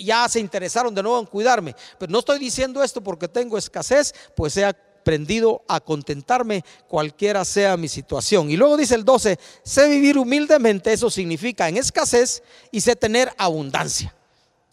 Ya 0.02 0.28
se 0.30 0.40
interesaron 0.40 0.94
de 0.94 1.02
nuevo 1.02 1.20
en 1.20 1.26
cuidarme, 1.26 1.76
pero 1.98 2.12
no 2.12 2.20
estoy 2.20 2.40
diciendo 2.40 2.84
esto 2.84 3.02
porque 3.02 3.28
tengo 3.28 3.58
escasez, 3.58 4.14
pues 4.36 4.54
sea 4.54 4.76
aprendido 5.04 5.64
a 5.68 5.82
contentarme 5.82 6.64
cualquiera 6.88 7.44
sea 7.44 7.76
mi 7.76 7.90
situación. 7.90 8.50
Y 8.50 8.56
luego 8.56 8.78
dice 8.78 8.96
el 8.96 9.04
12, 9.04 9.38
sé 9.62 9.90
vivir 9.90 10.18
humildemente, 10.18 10.94
eso 10.94 11.10
significa 11.10 11.68
en 11.68 11.76
escasez 11.76 12.42
y 12.72 12.80
sé 12.80 12.96
tener 12.96 13.34
abundancia. 13.38 14.16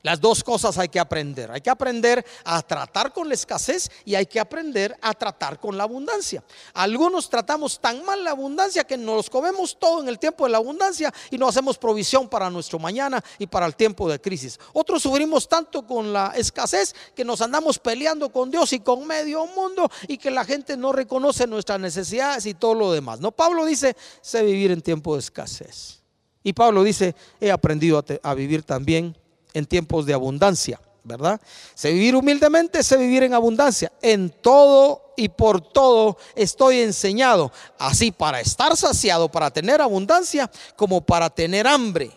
Las 0.03 0.19
dos 0.21 0.43
cosas 0.43 0.79
hay 0.79 0.89
que 0.89 0.99
aprender. 0.99 1.51
Hay 1.51 1.61
que 1.61 1.69
aprender 1.69 2.25
a 2.45 2.63
tratar 2.63 3.13
con 3.13 3.29
la 3.29 3.35
escasez 3.35 3.91
y 4.07 4.15
hay 4.15 4.25
que 4.25 4.41
aprender 4.41 4.97
a 5.03 5.13
tratar 5.13 5.61
con 5.61 5.77
la 5.77 5.85
abundancia. 5.85 6.43
Algunos 6.73 7.29
tratamos 7.29 7.79
tan 7.79 8.03
mal 8.05 8.25
la 8.25 8.31
abundancia 8.31 8.85
que 8.85 8.97
nos 8.97 9.29
comemos 9.29 9.79
todo 9.79 10.01
en 10.01 10.09
el 10.09 10.19
tiempo 10.19 10.45
de 10.45 10.53
la 10.53 10.59
abundancia 10.59 11.13
y 11.31 11.37
no 11.37 11.49
hacemos 11.49 11.77
provisión 11.77 12.29
para 12.29 12.49
nuestro 12.49 12.79
mañana 12.79 13.23
y 13.39 13.47
para 13.47 13.67
el 13.67 13.77
tiempo 13.77 14.09
de 14.09 14.19
crisis. 14.21 14.59
Otros 14.73 15.03
sufrimos 15.03 15.47
tanto 15.47 15.87
con 15.87 16.15
la 16.15 16.33
escasez 16.35 16.95
que 17.15 17.25
nos 17.25 17.43
andamos 17.43 17.79
peleando 17.79 18.31
con 18.31 18.51
Dios 18.51 18.73
y 18.73 18.81
con 18.81 19.07
medio 19.07 19.47
mundo 19.47 19.91
y 20.09 20.17
que 20.17 20.31
la 20.31 20.47
gente 20.47 20.79
no 20.79 20.93
reconoce 20.93 21.47
nuestras 21.47 21.79
necesidades 21.79 22.47
y 22.47 22.55
todo 22.55 22.75
lo 22.75 22.93
demás. 22.93 23.21
No, 23.21 23.33
Pablo 23.33 23.67
dice, 23.67 23.95
sé 24.23 24.43
vivir 24.43 24.71
en 24.71 24.81
tiempo 24.81 25.15
de 25.15 25.21
escasez. 25.21 26.01
Y 26.43 26.55
Pablo 26.55 26.83
dice, 26.83 27.15
he 27.39 27.51
aprendido 27.51 27.99
a, 27.99 28.31
a 28.31 28.33
vivir 28.33 28.63
también 28.63 29.20
en 29.55 29.67
tiempos 29.67 30.07
de 30.07 30.15
abundancia, 30.15 30.81
¿verdad? 31.05 31.41
Sé 31.75 31.93
vivir 31.93 32.17
humildemente, 32.17 32.83
sé 32.83 32.97
vivir 32.97 33.23
en 33.23 33.35
abundancia. 33.35 33.93
En 34.03 34.31
todo 34.31 35.13
y 35.17 35.29
por 35.29 35.61
todo 35.61 36.17
estoy 36.35 36.81
enseñado, 36.81 37.53
así 37.79 38.11
para 38.11 38.41
estar 38.41 38.77
saciado, 38.77 39.31
para 39.31 39.51
tener 39.51 39.81
abundancia, 39.81 40.51
como 40.77 41.01
para 41.01 41.31
tener 41.31 41.67
hambre. 41.67 42.11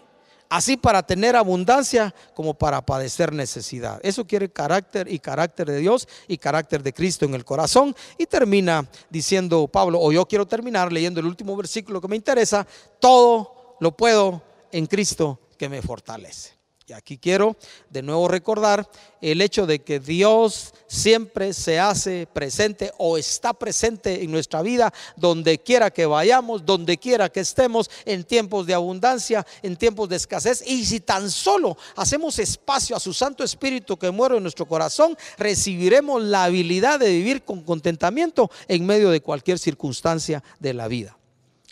Así 0.49 0.77
para 0.77 1.01
tener 1.01 1.35
abundancia 1.35 2.13
como 2.35 2.53
para 2.53 2.85
padecer 2.85 3.33
necesidad. 3.33 3.99
Eso 4.03 4.27
quiere 4.27 4.51
carácter 4.51 5.11
y 5.11 5.17
carácter 5.17 5.65
de 5.65 5.79
Dios 5.79 6.07
y 6.27 6.37
carácter 6.37 6.83
de 6.83 6.93
Cristo 6.93 7.25
en 7.25 7.33
el 7.33 7.43
corazón. 7.43 7.95
Y 8.19 8.27
termina 8.27 8.87
diciendo 9.09 9.67
Pablo, 9.67 9.99
o 9.99 10.11
yo 10.11 10.27
quiero 10.27 10.45
terminar 10.45 10.93
leyendo 10.93 11.19
el 11.19 11.25
último 11.25 11.57
versículo 11.57 11.99
que 11.99 12.07
me 12.07 12.15
interesa, 12.15 12.67
todo 12.99 13.77
lo 13.79 13.97
puedo 13.97 14.43
en 14.71 14.85
Cristo 14.85 15.39
que 15.57 15.69
me 15.69 15.81
fortalece. 15.81 16.51
Y 16.85 16.91
aquí 16.91 17.17
quiero 17.17 17.55
de 17.89 18.01
nuevo 18.01 18.27
recordar 18.27 18.89
el 19.21 19.41
hecho 19.41 19.65
de 19.65 19.79
que 19.79 20.01
Dios 20.01 20.73
siempre 20.85 21.53
se 21.53 21.79
hace 21.79 22.27
presente 22.27 22.91
o 22.97 23.17
está 23.17 23.53
presente 23.53 24.21
en 24.21 24.31
nuestra 24.31 24.61
vida 24.61 24.93
donde 25.15 25.59
quiera 25.59 25.91
que 25.91 26.05
vayamos, 26.05 26.65
donde 26.65 26.97
quiera 26.97 27.29
que 27.29 27.39
estemos, 27.39 27.89
en 28.03 28.25
tiempos 28.25 28.67
de 28.67 28.73
abundancia, 28.73 29.47
en 29.61 29.77
tiempos 29.77 30.09
de 30.09 30.17
escasez. 30.17 30.61
Y 30.67 30.83
si 30.85 30.99
tan 30.99 31.31
solo 31.31 31.77
hacemos 31.95 32.37
espacio 32.39 32.97
a 32.97 32.99
su 32.99 33.13
Santo 33.13 33.45
Espíritu 33.45 33.95
que 33.95 34.11
muere 34.11 34.35
en 34.35 34.43
nuestro 34.43 34.65
corazón, 34.65 35.17
recibiremos 35.37 36.21
la 36.21 36.43
habilidad 36.43 36.99
de 36.99 37.11
vivir 37.11 37.43
con 37.43 37.63
contentamiento 37.63 38.51
en 38.67 38.85
medio 38.85 39.09
de 39.09 39.21
cualquier 39.21 39.57
circunstancia 39.57 40.43
de 40.59 40.73
la 40.73 40.89
vida. 40.89 41.17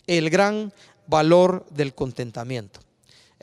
El 0.06 0.30
gran 0.30 0.72
valor 1.06 1.66
del 1.68 1.94
contentamiento. 1.94 2.80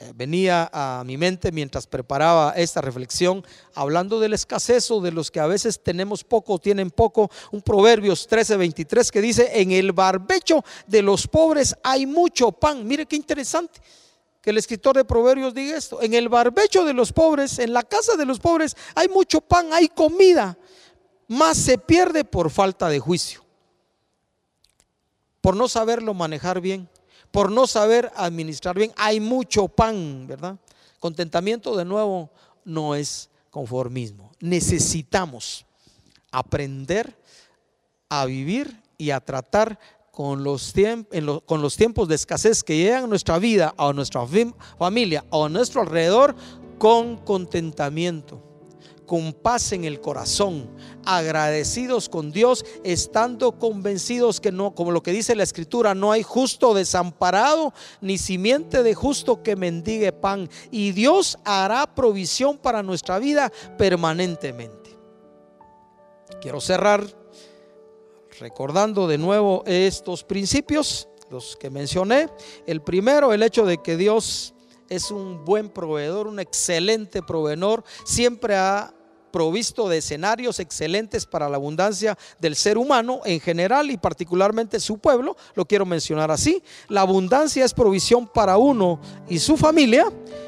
Eh, 0.02 0.12
venía 0.14 0.70
a 0.72 1.04
mi 1.04 1.18
mente 1.18 1.52
mientras 1.52 1.86
preparaba 1.86 2.54
esta 2.56 2.80
reflexión, 2.80 3.44
hablando 3.74 4.18
de 4.18 4.30
la 4.30 4.34
escasez 4.34 4.90
o 4.90 5.02
de 5.02 5.12
los 5.12 5.30
que 5.30 5.40
a 5.40 5.46
veces 5.46 5.78
tenemos 5.82 6.24
poco 6.24 6.54
o 6.54 6.58
tienen 6.58 6.90
poco, 6.90 7.30
un 7.52 7.60
Proverbios 7.60 8.26
13:23 8.26 9.10
que 9.10 9.20
dice, 9.20 9.60
en 9.60 9.72
el 9.72 9.92
barbecho 9.92 10.64
de 10.86 11.02
los 11.02 11.28
pobres 11.28 11.76
hay 11.82 12.06
mucho 12.06 12.50
pan. 12.50 12.88
Mire 12.88 13.04
qué 13.04 13.14
interesante 13.14 13.78
que 14.40 14.48
el 14.48 14.56
escritor 14.56 14.96
de 14.96 15.04
Proverbios 15.04 15.52
diga 15.52 15.76
esto, 15.76 16.00
en 16.00 16.14
el 16.14 16.30
barbecho 16.30 16.82
de 16.86 16.94
los 16.94 17.12
pobres, 17.12 17.58
en 17.58 17.74
la 17.74 17.82
casa 17.82 18.16
de 18.16 18.24
los 18.24 18.38
pobres 18.40 18.74
hay 18.94 19.08
mucho 19.10 19.42
pan, 19.42 19.70
hay 19.70 19.88
comida, 19.88 20.56
más 21.28 21.58
se 21.58 21.76
pierde 21.76 22.24
por 22.24 22.48
falta 22.48 22.88
de 22.88 23.00
juicio, 23.00 23.44
por 25.42 25.54
no 25.54 25.68
saberlo 25.68 26.14
manejar 26.14 26.62
bien 26.62 26.88
por 27.30 27.50
no 27.50 27.66
saber 27.66 28.10
administrar 28.16 28.76
bien. 28.76 28.92
Hay 28.96 29.20
mucho 29.20 29.68
pan, 29.68 30.26
¿verdad? 30.26 30.56
Contentamiento 30.98 31.76
de 31.76 31.84
nuevo 31.84 32.30
no 32.64 32.94
es 32.94 33.30
conformismo. 33.50 34.32
Necesitamos 34.40 35.64
aprender 36.30 37.16
a 38.08 38.24
vivir 38.26 38.80
y 38.98 39.10
a 39.10 39.20
tratar 39.20 39.78
con 40.10 40.44
los, 40.44 40.74
con 41.46 41.62
los 41.62 41.76
tiempos 41.76 42.08
de 42.08 42.16
escasez 42.16 42.62
que 42.62 42.76
llegan 42.76 43.04
a 43.04 43.06
nuestra 43.06 43.38
vida, 43.38 43.74
a 43.78 43.92
nuestra 43.92 44.26
familia 44.78 45.24
a 45.30 45.48
nuestro 45.48 45.80
alrededor 45.80 46.34
con 46.78 47.16
contentamiento 47.18 48.49
con 49.10 49.32
paz 49.32 49.72
en 49.72 49.84
el 49.84 50.00
corazón, 50.00 50.70
agradecidos 51.04 52.08
con 52.08 52.30
Dios, 52.30 52.64
estando 52.84 53.58
convencidos 53.58 54.38
que 54.40 54.52
no, 54.52 54.72
como 54.72 54.92
lo 54.92 55.02
que 55.02 55.10
dice 55.10 55.34
la 55.34 55.42
escritura, 55.42 55.96
no 55.96 56.12
hay 56.12 56.22
justo 56.22 56.74
desamparado, 56.74 57.74
ni 58.00 58.18
simiente 58.18 58.84
de 58.84 58.94
justo 58.94 59.42
que 59.42 59.56
mendigue 59.56 60.12
pan. 60.12 60.48
Y 60.70 60.92
Dios 60.92 61.38
hará 61.44 61.92
provisión 61.92 62.56
para 62.56 62.84
nuestra 62.84 63.18
vida 63.18 63.50
permanentemente. 63.76 64.96
Quiero 66.40 66.60
cerrar 66.60 67.04
recordando 68.38 69.08
de 69.08 69.18
nuevo 69.18 69.64
estos 69.66 70.22
principios, 70.22 71.08
los 71.30 71.56
que 71.56 71.68
mencioné. 71.68 72.28
El 72.64 72.80
primero, 72.80 73.32
el 73.32 73.42
hecho 73.42 73.66
de 73.66 73.78
que 73.78 73.96
Dios 73.96 74.54
es 74.88 75.10
un 75.10 75.44
buen 75.44 75.68
proveedor, 75.68 76.28
un 76.28 76.38
excelente 76.38 77.22
proveedor, 77.22 77.82
siempre 78.04 78.54
ha 78.54 78.94
provisto 79.30 79.88
de 79.88 79.98
escenarios 79.98 80.60
excelentes 80.60 81.26
para 81.26 81.48
la 81.48 81.56
abundancia 81.56 82.16
del 82.38 82.56
ser 82.56 82.78
humano 82.78 83.20
en 83.24 83.40
general 83.40 83.90
y 83.90 83.96
particularmente 83.96 84.80
su 84.80 84.98
pueblo, 84.98 85.36
lo 85.54 85.64
quiero 85.64 85.86
mencionar 85.86 86.30
así. 86.30 86.62
La 86.88 87.02
abundancia 87.02 87.64
es 87.64 87.74
provisión 87.74 88.26
para 88.26 88.56
uno 88.56 89.00
y 89.28 89.38
su 89.38 89.56
familia. 89.56 90.06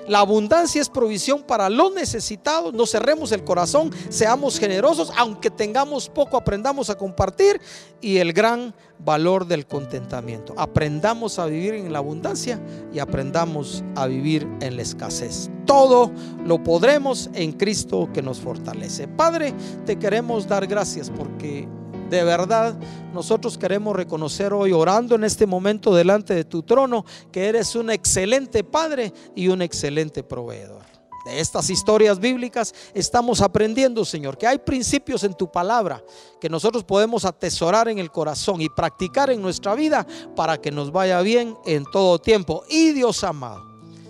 La 0.09 0.19
abundancia 0.19 0.81
es 0.81 0.89
provisión 0.89 1.43
para 1.43 1.69
los 1.69 1.93
necesitados. 1.95 2.75
No 2.75 2.87
cerremos 2.87 3.33
el 3.33 3.45
corazón, 3.45 3.91
seamos 4.09 4.59
generosos, 4.59 5.13
aunque 5.17 5.51
tengamos 5.51 6.09
poco, 6.09 6.37
aprendamos 6.37 6.91
a 6.91 6.99
compartir 6.99 7.61
y 8.01 8.19
el 8.19 8.33
gran 8.33 8.75
valor 9.05 9.47
del 9.47 9.67
contentamiento. 9.67 10.55
Aprendamos 10.57 11.39
a 11.39 11.47
vivir 11.47 11.75
en 11.75 11.93
la 11.93 11.99
abundancia 11.99 12.61
y 12.93 12.99
aprendamos 12.99 13.83
a 13.97 14.07
vivir 14.07 14.47
en 14.61 14.77
la 14.77 14.83
escasez. 14.83 15.51
Todo 15.67 16.13
lo 16.45 16.63
podremos 16.63 17.31
en 17.35 17.53
Cristo 17.53 18.09
que 18.13 18.23
nos 18.23 18.41
fortalece. 18.41 19.09
Padre, 19.09 19.55
te 19.87 19.97
queremos 19.99 20.47
dar 20.47 20.67
gracias 20.67 21.11
porque 21.11 21.69
de 22.11 22.25
verdad 22.25 22.77
nosotros 23.15 23.57
queremos 23.57 23.97
reconocer 23.97 24.53
hoy, 24.53 24.73
orando 24.73 25.15
en 25.15 25.25
este 25.25 25.47
momento 25.47 25.95
delante 25.95 26.35
de 26.35 26.45
tu 26.45 26.63
trono, 26.63 27.05
que 27.31 27.47
eres 27.47 27.75
un 27.75 27.91
excelente 27.91 28.65
Padre 28.65 29.13
y 29.35 29.49
un 29.49 29.63
excelente 29.63 30.23
proveedor 30.23 30.92
de 31.25 31.41
estas 31.41 31.71
historias 31.71 32.19
bíblicas 32.19 32.75
estamos 32.95 33.41
aprendiendo, 33.41 34.05
Señor, 34.05 34.37
que 34.37 34.47
hay 34.47 34.59
principios 34.59 35.25
en 35.25 35.35
tu 35.35 35.51
palabra 35.51 36.03
que 36.41 36.49
nosotros 36.49 36.85
podemos 36.85 37.25
atesorar 37.25 37.89
en 37.89 37.99
el 37.99 38.11
corazón 38.11 38.61
y 38.61 38.69
practicar 38.69 39.31
en 39.31 39.41
nuestra 39.41 39.75
vida 39.75 40.07
para 40.35 40.61
que 40.61 40.71
nos 40.71 40.91
vaya 40.91 41.21
bien 41.21 41.57
en 41.65 41.85
todo 41.93 42.19
tiempo. 42.19 42.65
Y 42.69 42.93
Dios 42.93 43.23
amado, 43.25 43.65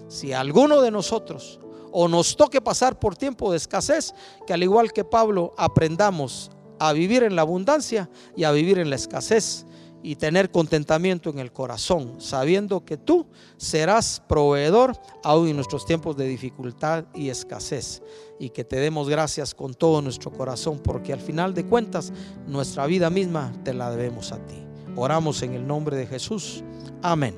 si 0.08 0.32
alguno 0.32 0.80
de 0.80 0.90
nosotros 0.90 1.60
o 1.90 2.08
nos 2.08 2.36
toque 2.36 2.60
pasar 2.60 2.98
por 2.98 3.16
tiempo 3.16 3.50
de 3.50 3.58
escasez, 3.58 4.14
que 4.46 4.54
al 4.54 4.62
igual 4.62 4.92
que 4.92 5.04
Pablo 5.04 5.52
aprendamos 5.56 6.50
a 6.78 6.92
vivir 6.92 7.22
en 7.22 7.36
la 7.36 7.42
abundancia 7.42 8.08
y 8.34 8.44
a 8.44 8.52
vivir 8.52 8.78
en 8.78 8.90
la 8.90 8.96
escasez 8.96 9.66
y 10.02 10.16
tener 10.16 10.50
contentamiento 10.50 11.30
en 11.30 11.38
el 11.38 11.52
corazón, 11.52 12.20
sabiendo 12.20 12.84
que 12.84 12.96
tú 12.96 13.26
serás 13.56 14.22
proveedor 14.28 14.96
aún 15.22 15.48
en 15.48 15.56
nuestros 15.56 15.86
tiempos 15.86 16.16
de 16.16 16.26
dificultad 16.26 17.04
y 17.14 17.28
escasez. 17.28 18.02
Y 18.40 18.50
que 18.50 18.64
te 18.64 18.76
demos 18.76 19.08
gracias 19.08 19.54
con 19.54 19.74
todo 19.74 20.02
nuestro 20.02 20.32
corazón, 20.32 20.80
porque 20.80 21.12
al 21.12 21.20
final 21.20 21.54
de 21.54 21.64
cuentas 21.64 22.12
nuestra 22.48 22.86
vida 22.86 23.10
misma 23.10 23.52
te 23.64 23.72
la 23.72 23.90
debemos 23.90 24.32
a 24.32 24.44
ti. 24.46 24.56
Oramos 24.96 25.42
en 25.42 25.54
el 25.54 25.66
nombre 25.66 25.96
de 25.96 26.06
Jesús. 26.06 26.64
Amén. 27.02 27.34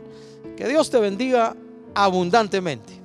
Que 0.56 0.66
Dios 0.66 0.90
te 0.90 0.98
bendiga 0.98 1.54
abundantemente. 1.94 3.03